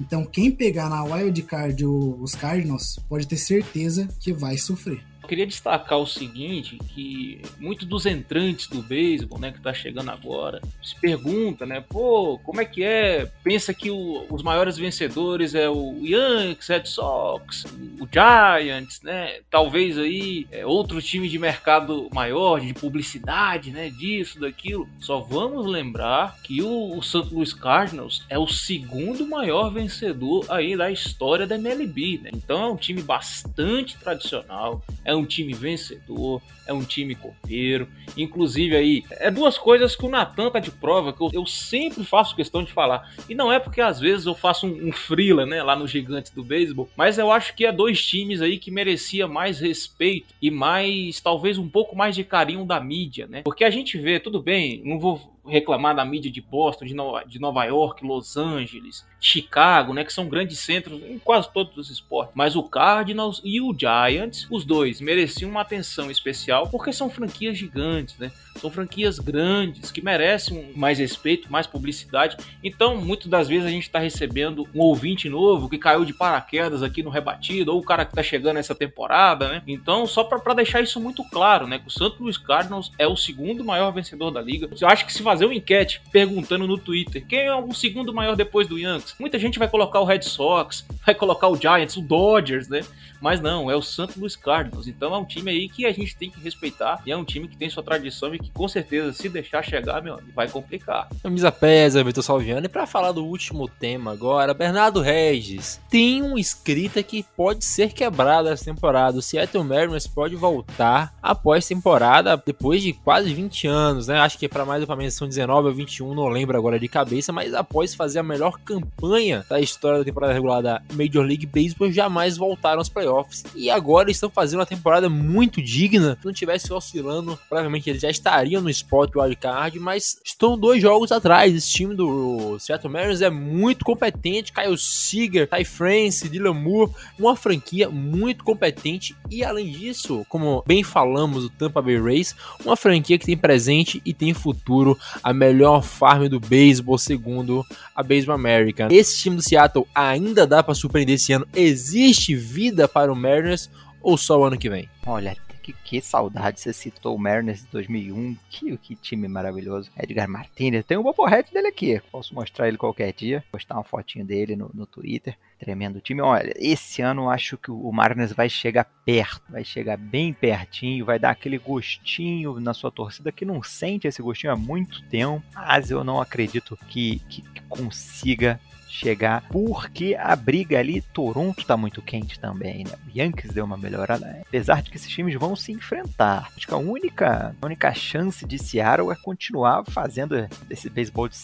[0.00, 5.04] Então, quem pegar na wild card os Cardinals pode ter certeza que vai sofrer.
[5.26, 10.60] Queria destacar o seguinte, que muitos dos entrantes do beisebol, né, que tá chegando agora,
[10.82, 13.30] se pergunta, né, pô, como é que é?
[13.42, 17.64] Pensa que o, os maiores vencedores é o Yankees, Red Sox,
[18.00, 19.40] o Giants, né?
[19.50, 24.88] Talvez aí é, outro time de mercado maior, de publicidade, né, disso, daquilo.
[25.00, 27.28] Só vamos lembrar que o, o St.
[27.32, 32.30] Louis Cardinals é o segundo maior vencedor aí da história da MLB, né?
[32.32, 37.88] Então é um time bastante tradicional, é um time vencedor, é um time copeiro.
[38.16, 42.04] Inclusive aí, é duas coisas que o Natan tá de prova, que eu, eu, sempre
[42.04, 43.12] faço questão de falar.
[43.28, 46.34] E não é porque às vezes eu faço um, um freela, né, lá no Gigante
[46.34, 50.50] do Beisebol, mas eu acho que é dois times aí que merecia mais respeito e
[50.50, 53.42] mais, talvez um pouco mais de carinho da mídia, né?
[53.42, 57.24] Porque a gente vê, tudo bem, não vou reclamar da mídia de Boston, de Nova,
[57.24, 61.90] de Nova York, Los Angeles, Chicago, né, que são grandes centros em quase todos os
[61.90, 62.34] esportes.
[62.34, 67.56] Mas o Cardinals e o Giants, os dois, mereciam uma atenção especial porque são franquias
[67.56, 68.30] gigantes, né?
[68.56, 72.36] São franquias grandes que merecem mais respeito, mais publicidade.
[72.62, 76.82] Então, muitas das vezes a gente está recebendo um ouvinte novo que caiu de paraquedas
[76.82, 79.62] aqui no rebatido, ou o cara que está chegando essa temporada, né?
[79.66, 81.78] Então, só para deixar isso muito claro, né?
[81.78, 84.68] Que o Santos Luiz Cardinals é o segundo maior vencedor da liga.
[84.80, 88.36] Eu acho que se fazer uma enquete perguntando no Twitter quem é o segundo maior
[88.36, 92.02] depois do Yankees, muita gente vai colocar o Red Sox, vai colocar o Giants, o
[92.02, 92.80] Dodgers, né?
[93.20, 94.86] Mas não, é o Santos Luiz Cardinals.
[94.86, 97.48] Então é um time aí que a gente tem que respeitar e é um time
[97.48, 101.08] que tem sua tradição e que com certeza, se deixar chegar, meu vai complicar.
[101.22, 102.66] Camisa pesa, Vitor Salviano.
[102.66, 105.80] E pra falar do último tema agora, Bernardo Regis.
[105.90, 109.18] Tem um escrita que pode ser quebrada essa temporada.
[109.18, 114.18] O Seattle Mariners pode voltar após temporada, depois de quase 20 anos, né?
[114.18, 117.32] Acho que para mais para menos são 19 ou 21, não lembro agora de cabeça,
[117.32, 121.90] mas após fazer a melhor campanha da história da temporada regular da Major League Baseball,
[121.90, 123.44] jamais voltaram aos playoffs.
[123.54, 126.16] E agora estão fazendo uma temporada muito digna.
[126.20, 131.10] Se não tivesse oscilando, provavelmente eles já estariam no spot wildcard, mas estão dois jogos
[131.10, 131.54] atrás.
[131.54, 134.52] Esse time do Seattle Mariners é muito competente.
[134.52, 139.16] Kyle Seager, Ty France, Dylan Moore, uma franquia muito competente.
[139.30, 144.02] E além disso, como bem falamos do Tampa Bay Rays, uma franquia que tem presente
[144.04, 147.64] e tem futuro, a melhor farm do beisebol, segundo
[147.94, 148.88] a Baseball America.
[148.90, 151.46] Esse time do Seattle ainda dá para surpreender esse ano?
[151.54, 153.70] Existe vida para o Mariners
[154.02, 154.88] ou só o ano que vem?
[155.06, 155.36] Olha,
[155.66, 159.90] que, que saudade, você citou o Mariners de 2001, que, que time maravilhoso.
[159.98, 164.24] Edgar Martinez, tem um bobohead dele aqui, posso mostrar ele qualquer dia, postar uma fotinho
[164.24, 165.36] dele no, no Twitter.
[165.58, 166.20] Tremendo time.
[166.20, 171.04] Olha, esse ano eu acho que o Mariners vai chegar perto, vai chegar bem pertinho,
[171.04, 175.42] vai dar aquele gostinho na sua torcida que não sente esse gostinho há muito tempo,
[175.54, 178.60] mas eu não acredito que, que, que consiga
[178.96, 182.92] chegar, porque a briga ali, Toronto tá muito quente também, né?
[183.06, 184.42] O Yankees deu uma melhorada, né?
[184.46, 186.50] apesar de que esses times vão se enfrentar.
[186.56, 191.36] Acho que a única, a única chance de Seattle é continuar fazendo esse beisebol de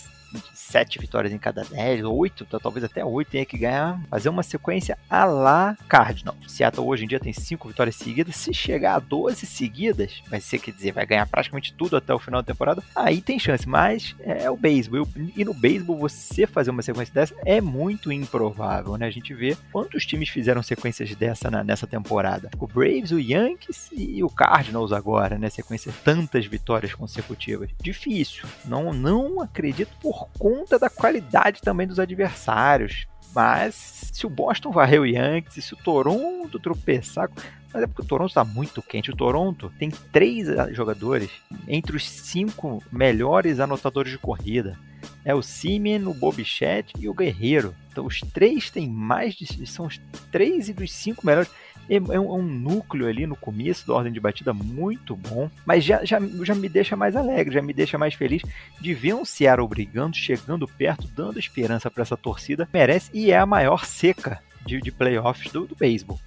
[0.55, 4.99] sete vitórias em cada dez, oito, talvez até oito, tenha que ganhar, fazer uma sequência
[5.09, 6.37] a lá Cardinal.
[6.47, 10.59] Seattle hoje em dia tem cinco vitórias seguidas, se chegar a 12 seguidas, vai ser,
[10.59, 14.15] quer dizer, vai ganhar praticamente tudo até o final da temporada, aí tem chance, mas
[14.21, 19.07] é o beisebol, e no beisebol você fazer uma sequência dessa é muito improvável, né?
[19.07, 22.51] A gente vê quantos times fizeram sequências dessa na, nessa temporada.
[22.59, 25.49] O Braves, o Yankees e o Cardinals agora, né?
[25.51, 27.71] Sequência tantas vitórias consecutivas.
[27.81, 28.45] Difícil.
[28.65, 33.07] Não, não acredito por conta da qualidade também dos adversários.
[33.35, 33.75] Mas
[34.13, 37.31] se o Boston varreu o Yankees, se o Toronto tropeçar,
[37.73, 39.11] mas é porque o Toronto está muito quente.
[39.11, 41.31] O Toronto tem três jogadores
[41.67, 44.79] entre os cinco melhores anotadores de corrida.
[45.25, 47.75] É o Simeon, o Bobichette e o Guerreiro.
[47.91, 49.67] Então os três têm mais de.
[49.67, 50.01] São os
[50.31, 51.51] três e dos cinco melhores.
[51.93, 55.51] É, é um, é um, núcleo ali no começo da ordem de batida muito bom,
[55.67, 58.43] mas já, já, já me deixa mais alegre, já me deixa mais feliz
[58.81, 62.67] de ver um Seattle brigando, chegando perto, dando esperança para essa torcida.
[62.73, 66.19] Merece e é a maior seca de, de playoffs do, do beisebol.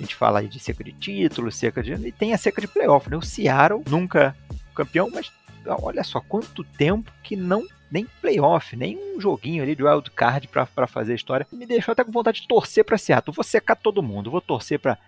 [0.00, 1.92] A gente fala aí de seca de título, seca de.
[1.92, 3.16] E tem a seca de playoff, né?
[3.16, 4.34] O Seattle nunca
[4.74, 5.30] campeão, mas
[5.64, 10.48] olha só quanto tempo que não nem playoff, nem um joguinho ali de wild card
[10.48, 11.46] para fazer a história.
[11.52, 13.34] Me deixou até com vontade de torcer para Seattle.
[13.34, 14.98] Vou secar todo mundo, vou torcer para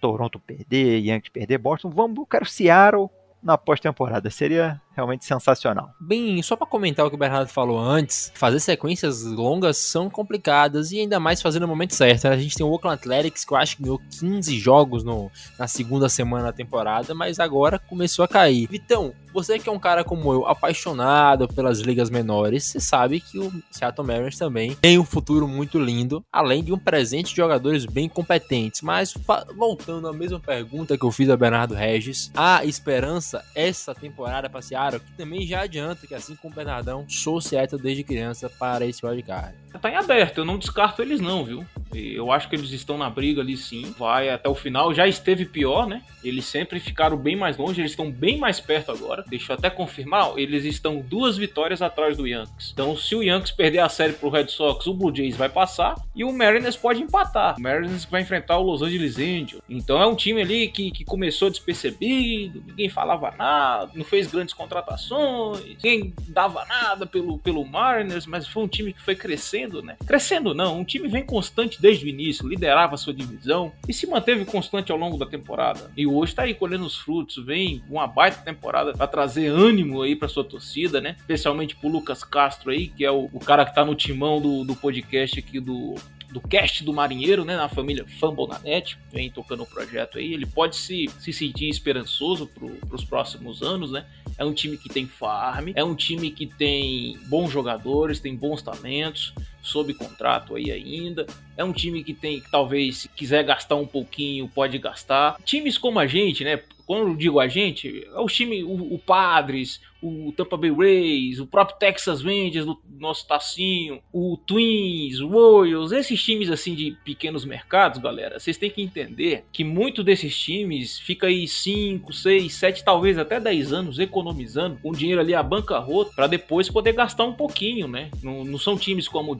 [0.00, 1.90] Toronto perder, Yankees perder, Boston.
[1.90, 3.08] Vamos, eu quero Seattle
[3.42, 4.30] na pós-temporada.
[4.30, 5.90] Seria realmente sensacional.
[6.00, 10.92] Bem, só para comentar o que o Bernardo falou antes, fazer sequências longas são complicadas
[10.92, 12.24] e ainda mais fazer no momento certo.
[12.24, 12.30] Né?
[12.30, 15.66] A gente tem o Oakland Athletics que eu acho que ganhou 15 jogos no, na
[15.66, 18.68] segunda semana da temporada, mas agora começou a cair.
[18.68, 23.36] Vitão, você que é um cara como eu, apaixonado pelas ligas menores, você sabe que
[23.38, 27.84] o Seattle Mariners também tem um futuro muito lindo, além de um presente de jogadores
[27.84, 28.80] bem competentes.
[28.80, 29.12] Mas
[29.56, 34.62] voltando à mesma pergunta que eu fiz a Bernardo Regis, a esperança essa temporada para
[34.62, 38.50] Seattle Claro que também já adianta que, assim como o Bernardão, sou Seattle desde criança
[38.50, 39.56] para esse wildcard.
[39.80, 41.64] Tá em aberto, eu não descarto eles não, viu?
[41.92, 44.94] Eu acho que eles estão na briga ali sim, vai até o final.
[44.94, 46.02] Já esteve pior, né?
[46.22, 49.24] Eles sempre ficaram bem mais longe, eles estão bem mais perto agora.
[49.26, 52.70] Deixa eu até confirmar, eles estão duas vitórias atrás do Yankees.
[52.72, 55.94] Então, se o Yankees perder a série pro Red Sox, o Blue Jays vai passar
[56.14, 57.56] e o Mariners pode empatar.
[57.58, 59.62] O Mariners vai enfrentar o Los Angeles Angels.
[59.68, 64.54] Então, é um time ali que, que começou despercebido, ninguém falava nada, não fez grandes
[64.54, 69.82] contratações contratações, ninguém dava nada pelo, pelo Mariners, mas foi um time que foi crescendo,
[69.82, 69.96] né?
[70.04, 74.06] Crescendo não, um time vem constante desde o início, liderava a sua divisão e se
[74.06, 75.90] manteve constante ao longo da temporada.
[75.96, 80.16] E hoje está aí colhendo os frutos, vem uma baita temporada para trazer ânimo aí
[80.16, 81.14] para sua torcida, né?
[81.18, 84.64] Especialmente pro Lucas Castro aí, que é o, o cara que tá no timão do,
[84.64, 85.94] do podcast aqui do
[86.34, 90.34] do cast do Marinheiro, né, na família Fumble na Net, vem tocando o projeto aí,
[90.34, 94.04] ele pode se, se sentir esperançoso para os próximos anos, né?
[94.36, 98.62] É um time que tem farm, é um time que tem bons jogadores, tem bons
[98.62, 99.32] talentos,
[99.64, 101.26] sob contrato aí ainda.
[101.56, 105.36] É um time que tem, que talvez, se quiser gastar um pouquinho, pode gastar.
[105.44, 106.60] Times como a gente, né?
[106.86, 111.46] Quando digo a gente, é o time, o, o Padres, o Tampa Bay Rays, o
[111.46, 117.44] próprio Texas Rangers, do nosso Tacinho, o Twins, o Royals, esses times assim de pequenos
[117.44, 122.84] mercados, galera, vocês têm que entender que muito desses times fica aí 5, 6, 7,
[122.84, 127.32] talvez até 10 anos economizando com dinheiro ali a bancarrota para depois poder gastar um
[127.32, 128.10] pouquinho, né?
[128.22, 129.36] Não, não são times como o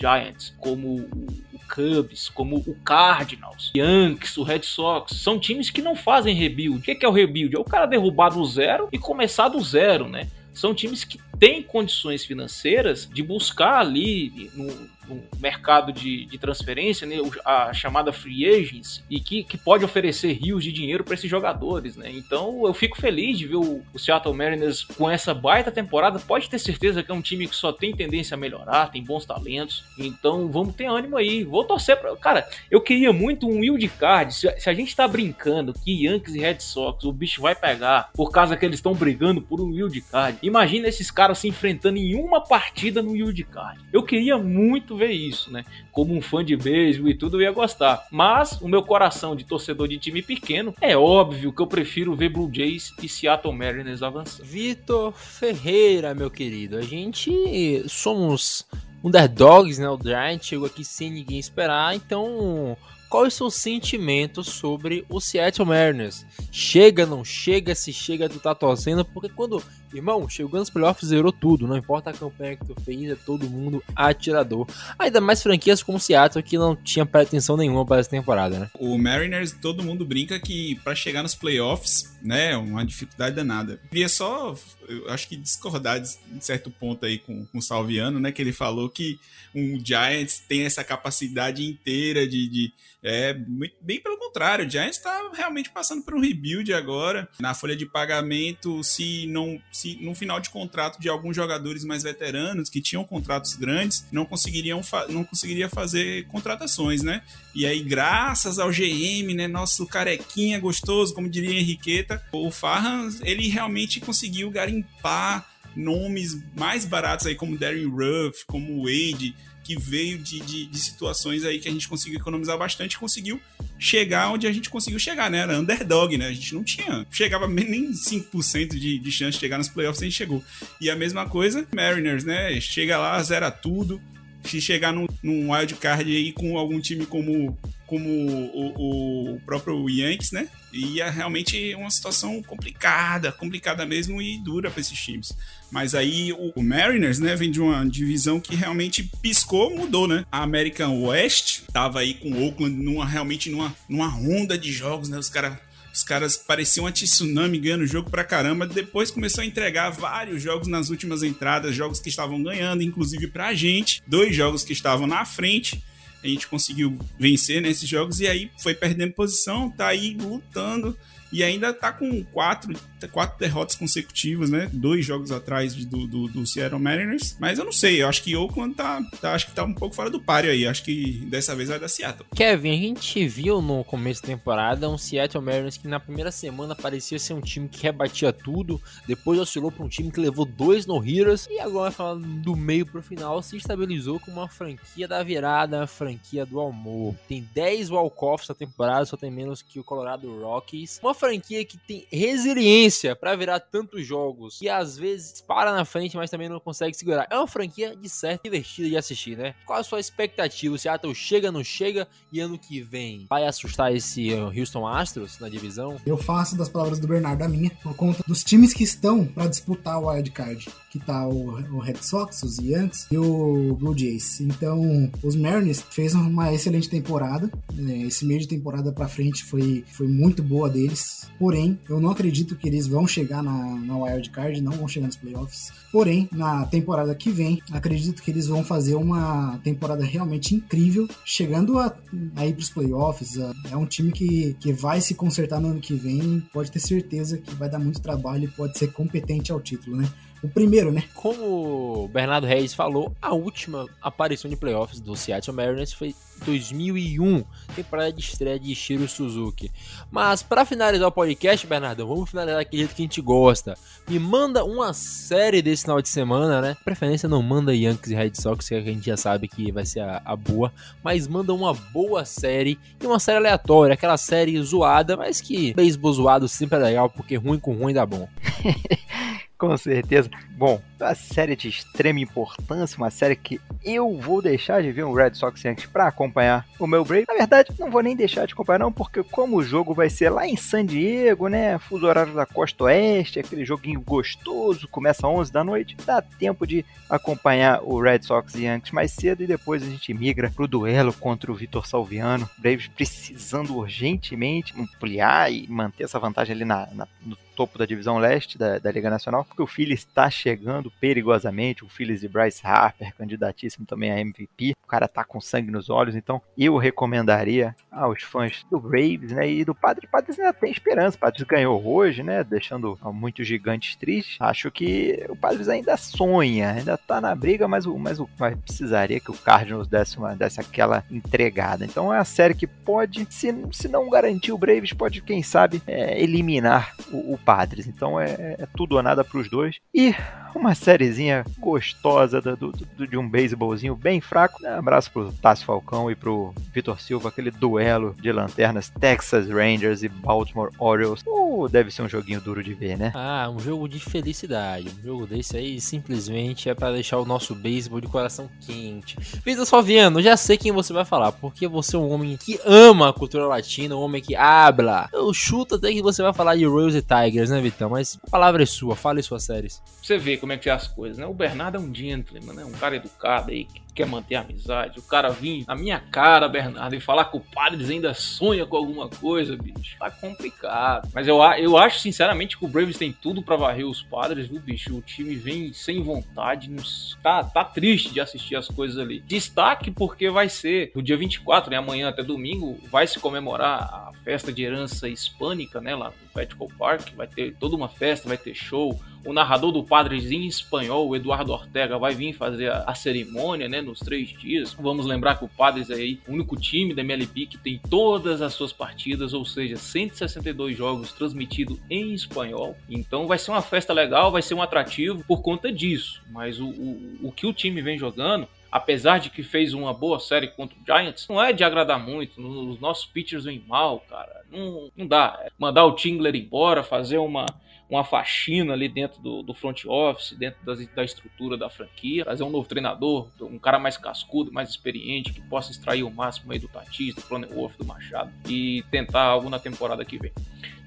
[0.58, 1.44] como o,
[1.74, 6.78] Cubs, como o Cardinals, Yankees, o Red Sox, são times que não fazem rebuild.
[6.78, 7.56] O que é o rebuild?
[7.56, 10.28] É o cara derrubar do zero e começar do zero, né?
[10.52, 17.06] São times que têm condições financeiras de buscar ali no, no mercado de, de transferência,
[17.06, 21.30] né, a chamada free agency, e que, que pode oferecer rios de dinheiro para esses
[21.30, 22.10] jogadores, né?
[22.10, 26.18] Então eu fico feliz de ver o, o, Seattle Mariners com essa baita temporada.
[26.18, 29.24] Pode ter certeza que é um time que só tem tendência a melhorar, tem bons
[29.24, 29.84] talentos.
[29.98, 31.44] Então vamos ter ânimo aí.
[31.44, 32.14] Vou torcer para.
[32.16, 34.34] Cara, eu queria muito um wild card.
[34.34, 38.10] Se, se a gente tá brincando que Yankees e Red Sox o bicho vai pegar
[38.14, 41.98] por causa que eles estão brigando por um wild card, imagina esses caras se enfrentando
[41.98, 43.80] em uma partida no wild card.
[43.92, 45.64] Eu queria muito ver isso, né?
[45.92, 48.06] Como um fã de beisebol e tudo, eu ia gostar.
[48.10, 52.28] Mas o meu coração de torcedor de time pequeno, é óbvio que eu prefiro ver
[52.28, 54.46] Blue Jays e Seattle Mariners avançando.
[54.46, 58.66] Vitor Ferreira, meu querido, a gente somos
[59.02, 59.88] underdogs, né?
[59.88, 62.76] O Giant chegou aqui sem ninguém esperar, então
[63.14, 66.26] qual é o seu sentimento sobre o Seattle Mariners?
[66.50, 69.62] Chega, não chega, se chega, tu tá torcendo, porque quando
[69.94, 71.66] Irmão, chegou nos playoffs, zerou tudo.
[71.66, 74.66] Não importa a campanha que tu fez, é todo mundo atirador.
[74.98, 78.70] Ainda mais franquias como o Seattle, que não tinha pretensão nenhuma para essa temporada, né?
[78.78, 83.80] O Mariners, todo mundo brinca que para chegar nos playoffs, né, é uma dificuldade danada.
[83.90, 84.56] Queria só,
[84.88, 88.52] eu acho que discordar de certo ponto aí com, com o Salviano, né, que ele
[88.52, 89.18] falou que
[89.54, 92.72] um Giants tem essa capacidade inteira de, de
[93.02, 93.34] é,
[93.82, 97.28] bem pelo contrário, o Giants está realmente passando por um rebuild agora.
[97.38, 99.60] Na folha de pagamento, se não
[100.00, 104.80] no final de contrato de alguns jogadores mais veteranos que tinham contratos grandes, não conseguiriam
[105.08, 107.22] não conseguiria fazer contratações, né?
[107.54, 113.48] E aí, graças ao GM, né, nosso carequinha gostoso, como diria Henriqueta, o Farhan, ele
[113.48, 119.34] realmente conseguiu garimpar nomes mais baratos aí como Darren Ruff, como Wade,
[119.64, 123.40] que veio de, de, de, situações aí que a gente conseguiu economizar bastante conseguiu
[123.78, 125.38] chegar onde a gente conseguiu chegar, né?
[125.38, 126.28] Era underdog, né?
[126.28, 130.04] A gente não tinha, chegava nem 5% de, de chance de chegar nos playoffs, a
[130.04, 130.44] gente chegou.
[130.80, 132.60] E a mesma coisa, Mariners, né?
[132.60, 134.00] Chega lá, zera tudo.
[134.44, 139.88] Se chegar num, num wild card aí com algum time como, como o, o próprio
[139.88, 140.48] Yankees, né?
[140.72, 145.32] E é realmente uma situação complicada, complicada mesmo e dura para esses times.
[145.70, 150.24] Mas aí o, o, Mariners, né, vem de uma divisão que realmente piscou, mudou, né?
[150.30, 155.08] A American West tava aí com o Oakland numa, realmente numa, numa onda de jogos,
[155.08, 155.18] né?
[155.18, 155.56] Os caras
[155.94, 158.66] os caras pareciam um tsunami ganhando jogo pra caramba.
[158.66, 163.54] Depois começou a entregar vários jogos nas últimas entradas, jogos que estavam ganhando, inclusive pra
[163.54, 164.02] gente.
[164.06, 165.82] Dois jogos que estavam na frente
[166.24, 170.96] a gente conseguiu vencer nesses jogos e aí foi perdendo posição, tá aí lutando
[171.34, 172.72] e ainda tá com quatro,
[173.10, 174.70] quatro derrotas consecutivas, né?
[174.72, 177.36] Dois jogos atrás do, do, do, Seattle Mariners.
[177.40, 179.96] Mas eu não sei, eu acho que Oakland tá, tá, acho que tá um pouco
[179.96, 180.64] fora do páreo aí.
[180.64, 182.24] Acho que dessa vez vai dar Seattle.
[182.36, 186.76] Kevin, a gente viu no começo da temporada um Seattle Mariners que na primeira semana
[186.76, 190.86] parecia ser um time que rebatia tudo, depois oscilou para um time que levou dois
[190.86, 195.20] no Heroes e agora falando do meio pro final se estabilizou como uma franquia da
[195.24, 197.16] virada, uma franquia do amor.
[197.26, 201.00] Tem 10 walk-offs na temporada, só tem menos que o Colorado Rockies.
[201.02, 206.16] Uma franquia que tem resiliência para virar tantos jogos e às vezes para na frente,
[206.16, 207.26] mas também não consegue segurar.
[207.30, 209.54] É uma franquia de certo divertida de assistir, né?
[209.64, 210.74] Qual a sua expectativa?
[210.74, 215.38] O Seattle chega, não chega e ano que vem vai assustar esse uh, Houston Astros
[215.38, 215.96] na divisão?
[216.04, 219.46] Eu faço das palavras do Bernardo a minha por conta dos times que estão para
[219.46, 223.98] disputar o wild card que tá o, o Red Sox, os Yankees e o Blue
[223.98, 224.40] Jays.
[224.40, 227.50] Então, os Mariners fez uma excelente temporada.
[227.72, 228.02] Né?
[228.02, 232.56] Esse meio de temporada para frente foi, foi muito boa deles Porém, eu não acredito
[232.56, 235.72] que eles vão chegar na, na wild card, não vão chegar nos playoffs.
[235.90, 241.78] Porém, na temporada que vem, acredito que eles vão fazer uma temporada realmente incrível, chegando
[241.78, 241.94] a,
[242.36, 243.36] a ir para os playoffs.
[243.70, 247.38] É um time que, que vai se consertar no ano que vem, pode ter certeza
[247.38, 250.08] que vai dar muito trabalho e pode ser competente ao título, né?
[250.44, 251.04] O primeiro, né?
[251.14, 256.14] Como o Bernardo Reis falou, a última aparição de playoffs do Seattle Mariners foi
[256.44, 257.42] 2001,
[257.74, 259.72] temporada de estreia de Shiro Suzuki.
[260.10, 263.74] Mas para finalizar o podcast, Bernardo, vamos finalizar daquele jeito que a gente gosta.
[264.06, 266.76] Me manda uma série desse final de semana, né?
[266.84, 270.00] Preferência não manda Yankees e Red Sox, que a gente já sabe que vai ser
[270.00, 270.70] a, a boa,
[271.02, 276.12] mas manda uma boa série e uma série aleatória, aquela série zoada, mas que beisebol
[276.12, 278.28] zoado sempre é legal, porque ruim com ruim dá bom.
[279.64, 280.30] Com certeza.
[280.50, 285.14] Bom, uma série de extrema importância, uma série que eu vou deixar de ver um
[285.14, 287.26] Red Sox Yankees para acompanhar o meu break.
[287.26, 290.28] Na verdade, não vou nem deixar de acompanhar não, porque como o jogo vai ser
[290.28, 295.32] lá em San Diego, né, fuso horário da costa oeste, aquele joguinho gostoso, começa às
[295.32, 299.82] 11 da noite, dá tempo de acompanhar o Red Sox Yankees mais cedo e depois
[299.82, 302.48] a gente migra pro duelo contra o Vitor Salviano.
[302.58, 308.18] Braves precisando urgentemente ampliar e manter essa vantagem ali na, na no topo da divisão
[308.18, 312.66] leste da, da Liga Nacional, porque o Phillies está chegando perigosamente, o Phillies de Bryce
[312.66, 317.74] Harper, candidatíssimo também a MVP, o cara tá com sangue nos olhos, então eu recomendaria
[317.90, 321.42] aos fãs do Braves, né, e do Padres, o Padres ainda tem esperança, o Padres
[321.44, 327.20] ganhou hoje, né, deixando muitos gigantes tristes, acho que o Padres ainda sonha, ainda tá
[327.20, 331.04] na briga, mas o, mas o mas precisaria que o Cardinals desse, uma, desse aquela
[331.10, 335.42] entregada, então é a série que pode, se, se não garantir o Braves, pode, quem
[335.42, 337.86] sabe, é, eliminar o, o Padres.
[337.86, 339.78] Então é, é tudo ou nada para os dois.
[339.94, 340.14] E
[340.54, 344.62] uma sériezinha gostosa do, do, do, de um beisebolzinho bem fraco.
[344.62, 350.02] Um abraço pro Tássio Falcão e pro Vitor Silva, aquele duelo de lanternas Texas Rangers
[350.02, 351.22] e Baltimore Orioles.
[351.26, 353.12] Uh, deve ser um joguinho duro de ver, né?
[353.14, 354.90] Ah, um jogo de felicidade.
[355.00, 359.16] Um jogo desse aí simplesmente é para deixar o nosso beisebol de coração quente.
[359.44, 363.08] Vitor Salviano, já sei quem você vai falar, porque você é um homem que ama
[363.08, 365.08] a cultura latina, um homem que habla.
[365.12, 367.90] Eu chuto até que você vai falar de Royals e Tigers, né, Vitão?
[367.90, 369.82] Mas a palavra é sua, fale suas séries.
[370.02, 371.24] Você vê como é que é as coisas, né?
[371.24, 372.66] O Bernardo é um gentleman, né?
[372.66, 374.98] Um cara educado aí, que quer manter a amizade.
[374.98, 378.76] O cara vir na minha cara, Bernardo, e falar que o Padres ainda sonha com
[378.76, 379.96] alguma coisa, bicho.
[379.98, 381.08] Tá complicado.
[381.14, 384.60] Mas eu, eu acho, sinceramente, que o Braves tem tudo para varrer os Padres, viu,
[384.60, 384.96] bicho?
[384.96, 387.16] O time vem sem vontade, nos...
[387.22, 389.20] tá, tá triste de assistir as coisas ali.
[389.20, 391.76] Destaque porque vai ser no dia 24, né?
[391.76, 395.94] Amanhã até domingo, vai se comemorar a festa de herança hispânica, né?
[395.94, 397.14] Lá no Petco Park.
[397.16, 398.98] Vai ter toda uma festa, vai ter show.
[399.24, 403.68] O narrador do Padres em espanhol, o Eduardo Ortega, vai vir fazer a, a cerimônia,
[403.68, 403.80] né?
[403.84, 404.72] Nos três dias.
[404.72, 408.40] Vamos lembrar que o Padres é aí o único time da MLB que tem todas
[408.42, 412.76] as suas partidas, ou seja, 162 jogos transmitidos em espanhol.
[412.88, 416.22] Então vai ser uma festa legal, vai ser um atrativo por conta disso.
[416.30, 420.18] Mas o, o, o que o time vem jogando apesar de que fez uma boa
[420.18, 422.44] série contra o Giants, não é de agradar muito.
[422.44, 424.42] Os nossos pitchers vêm mal, cara.
[424.50, 425.46] Não, não dá.
[425.56, 427.46] Mandar o Tingler embora, fazer uma,
[427.94, 432.42] uma faxina ali dentro do, do front office, dentro das, da estrutura da franquia, trazer
[432.42, 436.58] um novo treinador, um cara mais cascudo, mais experiente, que possa extrair o máximo aí
[436.58, 440.32] do Tatis, do Cronenworth, do Machado e tentar algo na temporada que vem.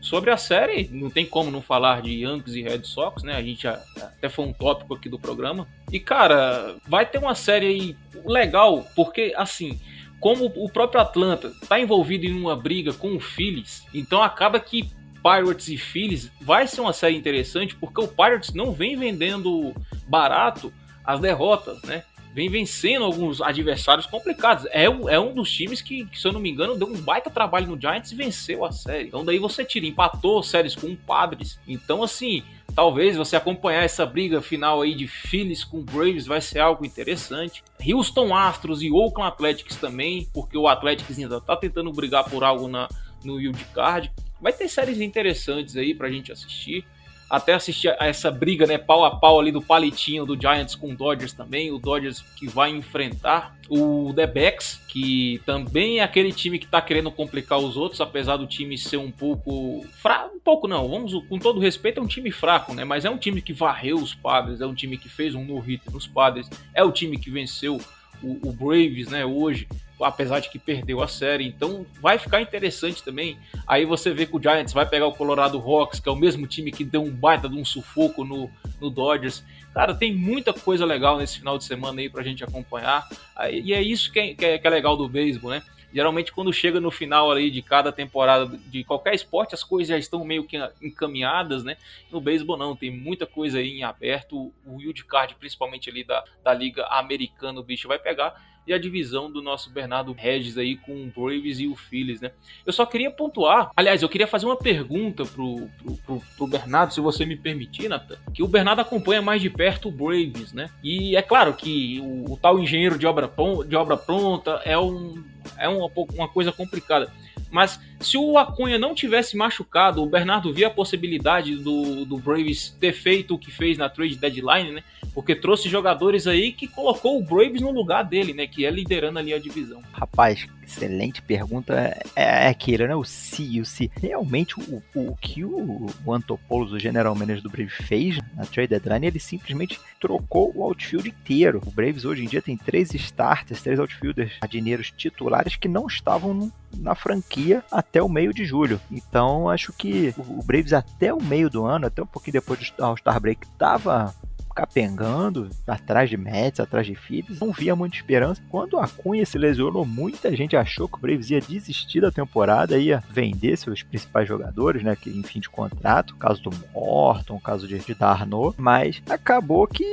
[0.01, 3.35] Sobre a série, não tem como não falar de Yankees e Red Sox, né?
[3.35, 5.67] A gente até foi um tópico aqui do programa.
[5.91, 9.79] E cara, vai ter uma série aí legal, porque assim,
[10.19, 14.89] como o próprio Atlanta está envolvido em uma briga com o Phillies, então acaba que
[15.21, 19.73] Pirates e Phillies vai ser uma série interessante porque o Pirates não vem vendendo
[20.07, 22.03] barato as derrotas, né?
[22.33, 24.67] Vem vencendo alguns adversários complicados.
[24.67, 27.31] É, é um dos times que, que, se eu não me engano, deu um baita
[27.31, 29.07] trabalho no Giants e venceu a série.
[29.07, 31.59] Então daí você tira, empatou séries com o Padres.
[31.67, 32.43] Então, assim,
[32.75, 37.63] talvez você acompanhar essa briga final aí de Phillies com Braves vai ser algo interessante.
[37.83, 42.67] Houston Astros e Oakland Athletics também, porque o Athletics ainda tá tentando brigar por algo
[42.67, 42.87] na,
[43.23, 44.11] no wild card.
[44.41, 46.85] Vai ter séries interessantes aí pra gente assistir.
[47.29, 50.91] Até assistir a essa briga, né, pau a pau ali do palitinho do Giants com
[50.91, 51.71] o Dodgers também.
[51.71, 56.81] O Dodgers que vai enfrentar o The Backs, que também é aquele time que tá
[56.81, 61.11] querendo complicar os outros, apesar do time ser um pouco fraco, um pouco não, vamos
[61.27, 62.85] com todo respeito, é um time fraco, né?
[62.85, 65.81] Mas é um time que varreu os Padres, é um time que fez um no-hit
[65.91, 67.77] nos Padres, é o time que venceu
[68.23, 69.67] o, o Braves, né, hoje
[69.99, 71.47] apesar de que perdeu a série.
[71.47, 73.37] Então vai ficar interessante também.
[73.65, 76.45] Aí você vê que o Giants vai pegar o Colorado Rocks, que é o mesmo
[76.47, 79.43] time que deu um baita de um sufoco no, no Dodgers.
[79.73, 83.07] Cara, tem muita coisa legal nesse final de semana aí pra gente acompanhar.
[83.51, 85.61] E é isso que é, que é, que é legal do beisebol, né?
[85.93, 89.97] Geralmente, quando chega no final ali de cada temporada de qualquer esporte, as coisas já
[89.97, 91.77] estão meio que encaminhadas, né?
[92.11, 94.51] No beisebol, não, tem muita coisa aí em aberto.
[94.65, 98.35] O wild card, principalmente ali da, da Liga Americana, o bicho vai pegar
[98.67, 102.31] e a divisão do nosso Bernardo Regis aí com o Braves e o Phillies, né?
[102.65, 106.93] Eu só queria pontuar, aliás, eu queria fazer uma pergunta pro, pro, pro, pro Bernardo,
[106.93, 110.69] se você me permitir, Nathan, que o Bernardo acompanha mais de perto o Braves, né?
[110.83, 113.31] E é claro que o, o tal engenheiro de obra,
[113.67, 115.23] de obra pronta é, um,
[115.57, 117.11] é uma, uma coisa complicada.
[117.49, 122.75] Mas se o Acunha não tivesse machucado, o Bernardo via a possibilidade do, do Braves
[122.79, 124.83] ter feito o que fez na trade deadline, né?
[125.13, 128.45] Porque trouxe jogadores aí que colocou o Braves no lugar dele, né?
[128.45, 129.81] Que é liderando ali a divisão.
[129.91, 131.73] Rapaz, excelente pergunta.
[132.15, 132.95] É, é aquilo, né?
[132.95, 133.89] O se, o se.
[133.99, 138.45] Realmente, o, o, o que o, o Antopoulos, o general manager do Braves, fez na
[138.45, 141.61] trade deadline, ele simplesmente trocou o outfield inteiro.
[141.65, 146.51] O Braves hoje em dia tem três starters, três outfielders jardineiros titulares que não estavam
[146.75, 148.79] na franquia até o meio de julho.
[148.91, 152.83] Então, acho que o Braves até o meio do ano, até um pouquinho depois do
[152.83, 154.13] All-Star Break, estava
[154.57, 158.41] capengando atrás de Mets, atrás de Phillies, não via muita esperança.
[158.49, 162.75] Quando a Cunha se lesionou, muita gente achou que o Braves ia desistir da temporada,
[162.75, 167.67] ia vender seus principais jogadores, né, que em fim de contrato, caso do Morton, caso
[167.67, 169.85] de, de Darno, mas acabou que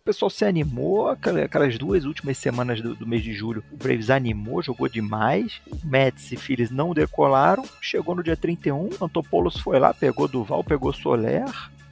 [0.00, 4.08] o pessoal se animou, aquelas duas últimas semanas do, do, mês de julho, o Braves
[4.08, 9.78] animou, jogou demais, o Mets e Phillies não decolaram, chegou no dia 31, Antopoulos foi
[9.78, 11.44] lá, pegou Duval, pegou Soler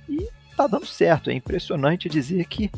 [0.09, 1.29] e tá dando certo.
[1.29, 2.71] É impressionante dizer que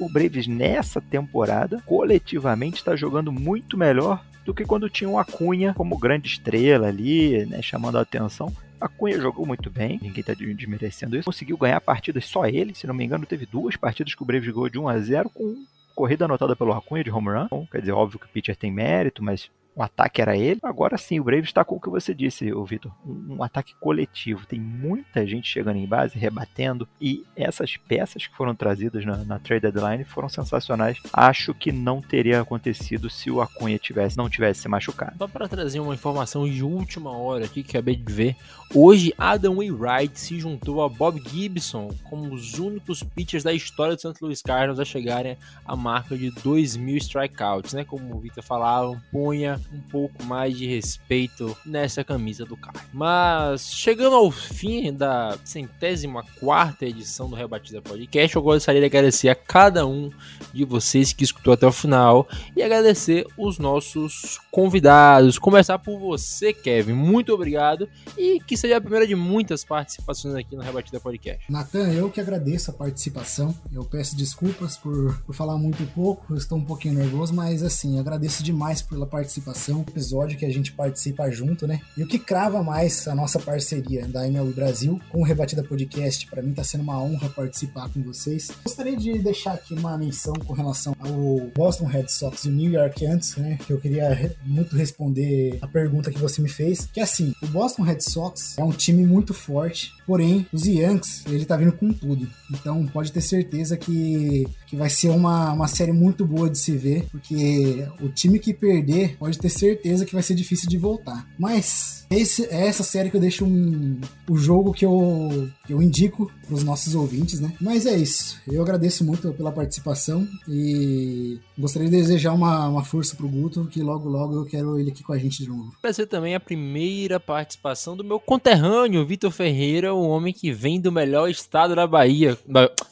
[0.00, 5.74] o Braves nessa temporada, coletivamente, está jogando muito melhor do que quando tinha o Acunha
[5.74, 8.50] como grande estrela ali, né, chamando a atenção.
[8.80, 11.24] A Cunha jogou muito bem, ninguém está desmerecendo isso.
[11.24, 14.48] Conseguiu ganhar partidas só ele, se não me engano, teve duas partidas que o Braves
[14.48, 15.64] ganhou de 1 a 0 com
[15.94, 17.48] corrida anotada pelo Acunha de home run.
[17.50, 20.58] Bom, quer dizer, óbvio que o pitcher tem mérito, mas o ataque era ele.
[20.64, 23.76] Agora sim, o Braves está com o que você disse, o Vitor, um, um, ataque
[23.78, 24.44] coletivo.
[24.44, 29.38] Tem muita gente chegando em base, rebatendo, e essas peças que foram trazidas na, na
[29.38, 30.98] trade deadline foram sensacionais.
[31.12, 35.16] Acho que não teria acontecido se o Acunha tivesse, não tivesse se machucado.
[35.16, 38.36] Só para trazer uma informação de última hora aqui que acabei de ver,
[38.74, 44.00] hoje Adam Wainwright se juntou a Bob Gibson como os únicos pitchers da história do
[44.00, 44.16] St.
[44.20, 47.84] Louis Cardinals a chegarem à marca de 2 mil strikeouts, né?
[47.84, 52.80] Como o Vitor falava, punha um pouco mais de respeito nessa camisa do cara.
[52.92, 59.28] Mas chegando ao fim da centésima quarta edição do Rebatida Podcast, eu gostaria de agradecer
[59.28, 60.10] a cada um
[60.52, 65.38] de vocês que escutou até o final e agradecer os nossos convidados.
[65.38, 66.92] Começar por você, Kevin.
[66.92, 71.44] Muito obrigado e que seja a primeira de muitas participações aqui no Rebatida Podcast.
[71.50, 73.54] Natan, eu que agradeço a participação.
[73.72, 77.98] Eu peço desculpas por, por falar muito pouco, eu estou um pouquinho nervoso, mas assim,
[77.98, 81.80] agradeço demais pela participação participação, episódio que a gente participa junto, né?
[81.96, 86.26] E o que crava mais a nossa parceria da MLB Brasil com o Rebatida Podcast,
[86.26, 88.50] para mim tá sendo uma honra participar com vocês.
[88.64, 92.70] Gostaria de deixar aqui uma menção com relação ao Boston Red Sox e o New
[92.70, 93.58] York Yankees, né?
[93.66, 97.82] Que eu queria muito responder a pergunta que você me fez, que assim, o Boston
[97.82, 102.26] Red Sox é um time muito forte, porém os Yankees, ele tá vindo com tudo.
[102.50, 106.72] Então pode ter certeza que, que vai ser uma, uma série muito boa de se
[106.72, 111.28] ver, porque o time que perder pode ter certeza que vai ser difícil de voltar.
[111.38, 115.82] Mas esse, é essa série que eu deixo um, o jogo que eu, que eu
[115.82, 117.52] indico para os nossos ouvintes, né?
[117.60, 118.40] Mas é isso.
[118.50, 123.82] Eu agradeço muito pela participação e gostaria de desejar uma, uma força pro Guto, que
[123.82, 125.74] logo, logo eu quero ele aqui com a gente de novo.
[125.82, 130.80] Vai ser também a primeira participação do meu conterrâneo, Vitor Ferreira, o homem que vem
[130.80, 132.38] do melhor estado da Bahia.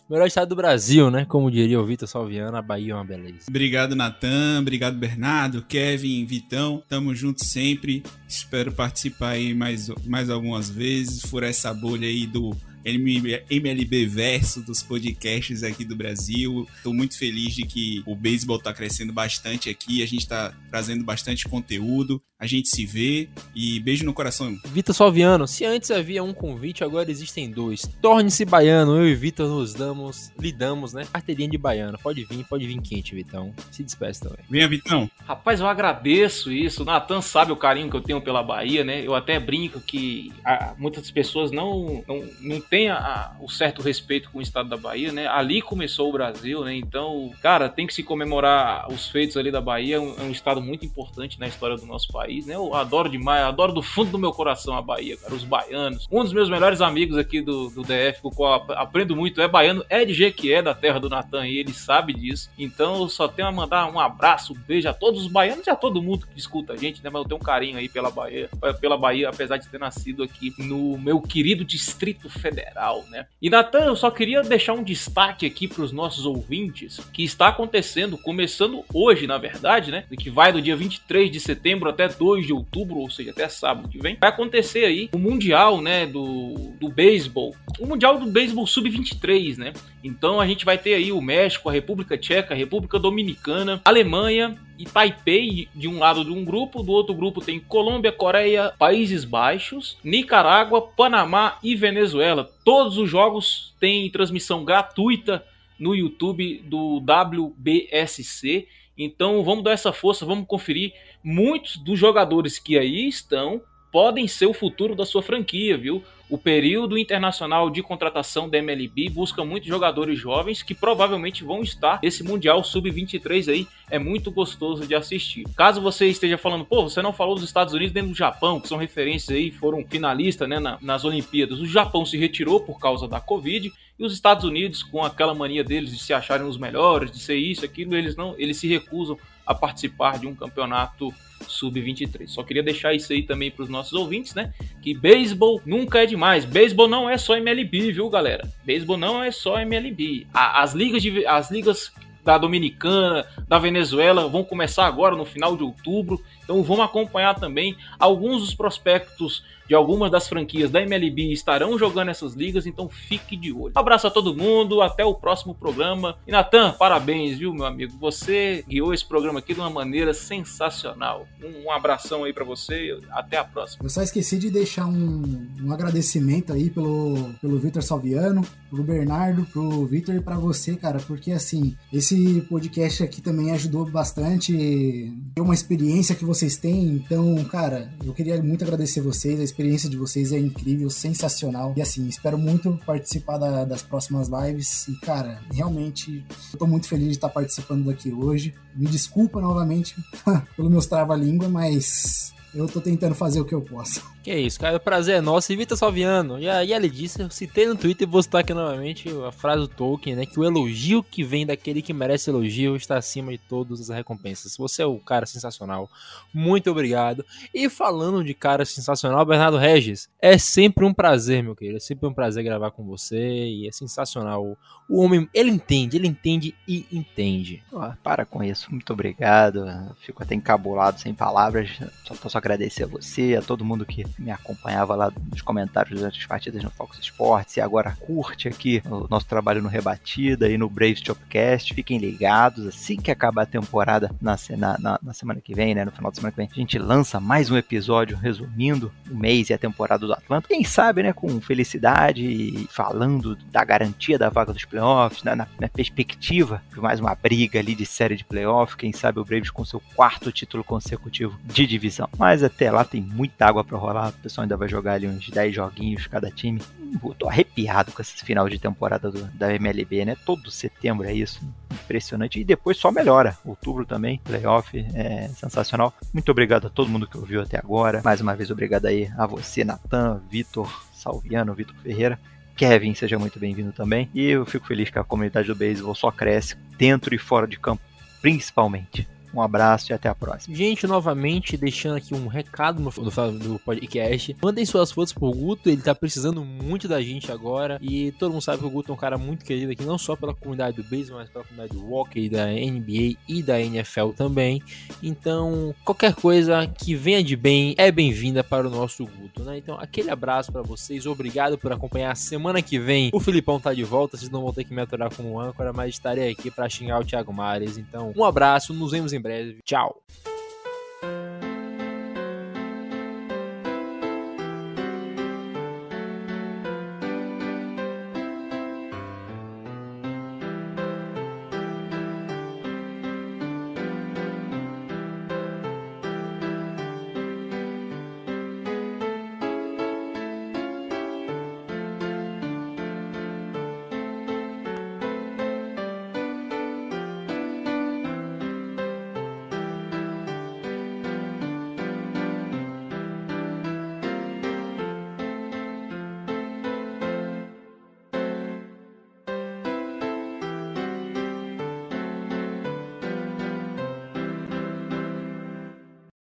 [0.08, 1.24] Melhor estado do Brasil, né?
[1.24, 3.46] Como diria o Vitor Salviano, a Bahia é uma beleza.
[3.48, 4.60] Obrigado, Natan.
[4.60, 6.82] Obrigado, Bernardo, Kevin, Vitão.
[6.88, 8.04] Tamo junto sempre.
[8.28, 14.80] Espero participar aí mais, mais algumas vezes, furar essa bolha aí do MLB verso dos
[14.82, 16.68] podcasts aqui do Brasil.
[16.76, 21.04] Estou muito feliz de que o beisebol está crescendo bastante aqui, a gente está trazendo
[21.04, 22.22] bastante conteúdo.
[22.38, 24.54] A gente se vê e beijo no coração.
[24.66, 27.88] Vitor Salviano, se antes havia um convite, agora existem dois.
[28.02, 31.06] Torne-se baiano, eu e Vitor nos damos, lidamos, né?
[31.10, 31.98] Carteirinha de baiano.
[31.98, 33.54] Pode vir, pode vir quente, Vitão.
[33.70, 34.44] Se despeça também.
[34.50, 35.10] Venha, Vitão.
[35.24, 36.82] Rapaz, eu agradeço isso.
[36.82, 39.00] O Natan sabe o carinho que eu tenho pela Bahia, né?
[39.02, 44.30] Eu até brinco que ah, muitas pessoas não, não, não têm a, o certo respeito
[44.30, 45.26] com o estado da Bahia, né?
[45.26, 46.76] Ali começou o Brasil, né?
[46.76, 49.96] Então, cara, tem que se comemorar os feitos ali da Bahia.
[49.96, 52.56] É um, é um estado muito importante na história do nosso país país, né?
[52.56, 56.06] Eu adoro demais, adoro do fundo do meu coração a Bahia, cara, os baianos.
[56.10, 59.48] Um dos meus melhores amigos aqui do, do DF, com o qual aprendo muito, é
[59.48, 62.50] baiano, é de Jequié, da terra do Natan, e ele sabe disso.
[62.58, 65.70] Então eu só tenho a mandar um abraço, um beijo a todos os baianos e
[65.70, 67.10] a todo mundo que escuta a gente, né?
[67.10, 68.50] Mas eu tenho um carinho aí pela Bahia,
[68.80, 73.26] pela Bahia, apesar de ter nascido aqui no meu querido Distrito Federal, né?
[73.40, 77.48] E Natan, eu só queria deixar um destaque aqui para os nossos ouvintes, que está
[77.48, 80.04] acontecendo, começando hoje, na verdade, né?
[80.18, 83.88] Que vai do dia 23 de setembro até 2 de outubro, ou seja, até sábado
[83.88, 86.06] que vem, vai acontecer aí o Mundial, né?
[86.06, 87.54] Do, do beisebol.
[87.78, 89.72] O Mundial do Beisebol Sub-23, né?
[90.02, 94.56] Então a gente vai ter aí o México, a República Tcheca, a República Dominicana, Alemanha,
[94.78, 99.24] e Taipei de um lado de um grupo, do outro grupo tem Colômbia, Coreia, Países
[99.24, 102.50] Baixos, Nicarágua, Panamá e Venezuela.
[102.64, 105.44] Todos os jogos têm transmissão gratuita
[105.78, 108.68] no YouTube do WBSC.
[108.96, 110.92] Então vamos dar essa força, vamos conferir.
[111.22, 113.60] Muitos dos jogadores que aí estão
[113.92, 116.02] podem ser o futuro da sua franquia, viu?
[116.28, 122.00] O período internacional de contratação da MLB busca muitos jogadores jovens que provavelmente vão estar
[122.02, 123.66] nesse Mundial Sub-23 aí.
[123.88, 125.44] É muito gostoso de assistir.
[125.56, 128.68] Caso você esteja falando, pô, você não falou dos Estados Unidos nem do Japão, que
[128.68, 131.60] são referências aí, foram finalistas né, na, nas Olimpíadas.
[131.60, 135.64] O Japão se retirou por causa da Covid e os Estados Unidos, com aquela mania
[135.64, 139.18] deles de se acharem os melhores, de ser isso, aquilo, eles não, eles se recusam
[139.46, 141.12] a participar de um campeonato
[141.46, 142.28] sub-23.
[142.28, 144.52] Só queria deixar isso aí também para os nossos ouvintes, né?
[144.82, 146.44] Que beisebol nunca é demais.
[146.44, 148.50] Beisebol não é só MLB, viu, galera?
[148.64, 150.26] Beisebol não é só MLB.
[150.32, 151.92] As ligas de, as ligas
[152.24, 156.20] da Dominicana, da Venezuela vão começar agora no final de outubro.
[156.42, 162.10] Então vamos acompanhar também alguns dos prospectos de algumas das franquias da MLB estarão jogando
[162.10, 163.72] essas ligas, então fique de olho.
[163.74, 166.16] Abraço a todo mundo, até o próximo programa.
[166.26, 167.96] E Natan, parabéns, viu, meu amigo?
[167.98, 171.26] Você guiou esse programa aqui de uma maneira sensacional.
[171.42, 173.84] Um, um abração aí para você, até a próxima.
[173.84, 179.44] Eu só esqueci de deixar um, um agradecimento aí pelo, pelo Vitor Salviano, pro Bernardo,
[179.46, 185.40] pro Vitor e para você, cara, porque assim, esse podcast aqui também ajudou bastante, é
[185.40, 190.32] uma experiência que vocês têm, então, cara, eu queria muito agradecer vocês, experiência de vocês
[190.32, 191.72] é incrível, sensacional.
[191.76, 194.86] E assim, espero muito participar da, das próximas lives.
[194.86, 198.54] E, cara, realmente, eu tô muito feliz de estar participando daqui hoje.
[198.74, 199.96] Me desculpa novamente
[200.54, 204.02] pelo meus trava-língua, mas eu tô tentando fazer o que eu posso.
[204.26, 204.76] Que é isso, cara.
[204.76, 205.52] O prazer é nosso.
[205.52, 208.52] E Vitor Salviano, e, e ele disse, eu citei no Twitter e vou citar aqui
[208.52, 210.26] novamente a frase do Tolkien, né?
[210.26, 214.56] Que o elogio que vem daquele que merece elogio está acima de todas as recompensas.
[214.56, 215.88] Você é o cara sensacional.
[216.34, 217.24] Muito obrigado.
[217.54, 221.76] E falando de cara sensacional, Bernardo Regis, é sempre um prazer, meu querido.
[221.76, 224.58] É sempre um prazer gravar com você e é sensacional.
[224.88, 227.62] O homem, ele entende, ele entende e entende.
[227.72, 229.64] Oh, para com isso, muito obrigado.
[230.00, 231.70] Fico até encabulado, sem palavras.
[232.04, 236.20] Só posso agradecer a você, a todo mundo que me acompanhava lá nos comentários durante
[236.20, 240.56] as partidas no Fox Sports e agora curte aqui o nosso trabalho no Rebatida e
[240.56, 241.74] no Braves Chopcast.
[241.74, 244.36] Fiquem ligados, assim que acabar a temporada na,
[244.78, 245.84] na, na, semana que vem, né?
[245.84, 249.50] No final da semana que vem, a gente lança mais um episódio resumindo o mês
[249.50, 250.48] e a temporada do Atlanta.
[250.48, 251.12] Quem sabe, né?
[251.12, 256.80] Com felicidade e falando da garantia da vaga dos playoffs, né, na, na perspectiva de
[256.80, 258.76] mais uma briga ali de série de playoff.
[258.76, 262.08] Quem sabe o Braves com seu quarto título consecutivo de divisão.
[262.16, 265.28] Mas até lá tem muita água para rolar o pessoal ainda vai jogar ali uns
[265.28, 266.60] 10 joguinhos cada time.
[267.02, 270.16] Eu tô arrepiado com esse final de temporada do, da MLB, né?
[270.24, 271.40] Todo setembro é isso.
[271.72, 272.40] Impressionante.
[272.40, 273.36] E depois só melhora.
[273.44, 275.92] Outubro também, playoff, é sensacional.
[276.12, 278.00] Muito obrigado a todo mundo que ouviu até agora.
[278.04, 282.18] Mais uma vez, obrigado aí a você, Natan, Vitor, Salviano, Vitor Ferreira.
[282.56, 284.08] Kevin, seja muito bem-vindo também.
[284.14, 287.58] E eu fico feliz que a comunidade do beisebol só cresce dentro e fora de
[287.58, 287.82] campo,
[288.22, 289.06] principalmente.
[289.36, 290.56] Um abraço e até a próxima.
[290.56, 294.34] Gente, novamente, deixando aqui um recado no, do podcast.
[294.42, 297.78] Mandem suas fotos pro Guto, ele tá precisando muito da gente agora.
[297.82, 300.16] E todo mundo sabe que o Guto é um cara muito querido aqui, não só
[300.16, 304.62] pela comunidade do beisebol, mas pela comunidade do hockey, da NBA e da NFL também.
[305.02, 309.58] Então, qualquer coisa que venha de bem é bem-vinda para o nosso Guto, né?
[309.58, 312.16] Então, aquele abraço para vocês, obrigado por acompanhar.
[312.16, 315.14] Semana que vem o Filipão tá de volta, vocês não vão ter que me aturar
[315.14, 317.76] como âncora, mas estarei aqui para xingar o Thiago Mares.
[317.76, 319.60] Então, um abraço, nos vemos em breve.
[319.64, 320.02] Tchau.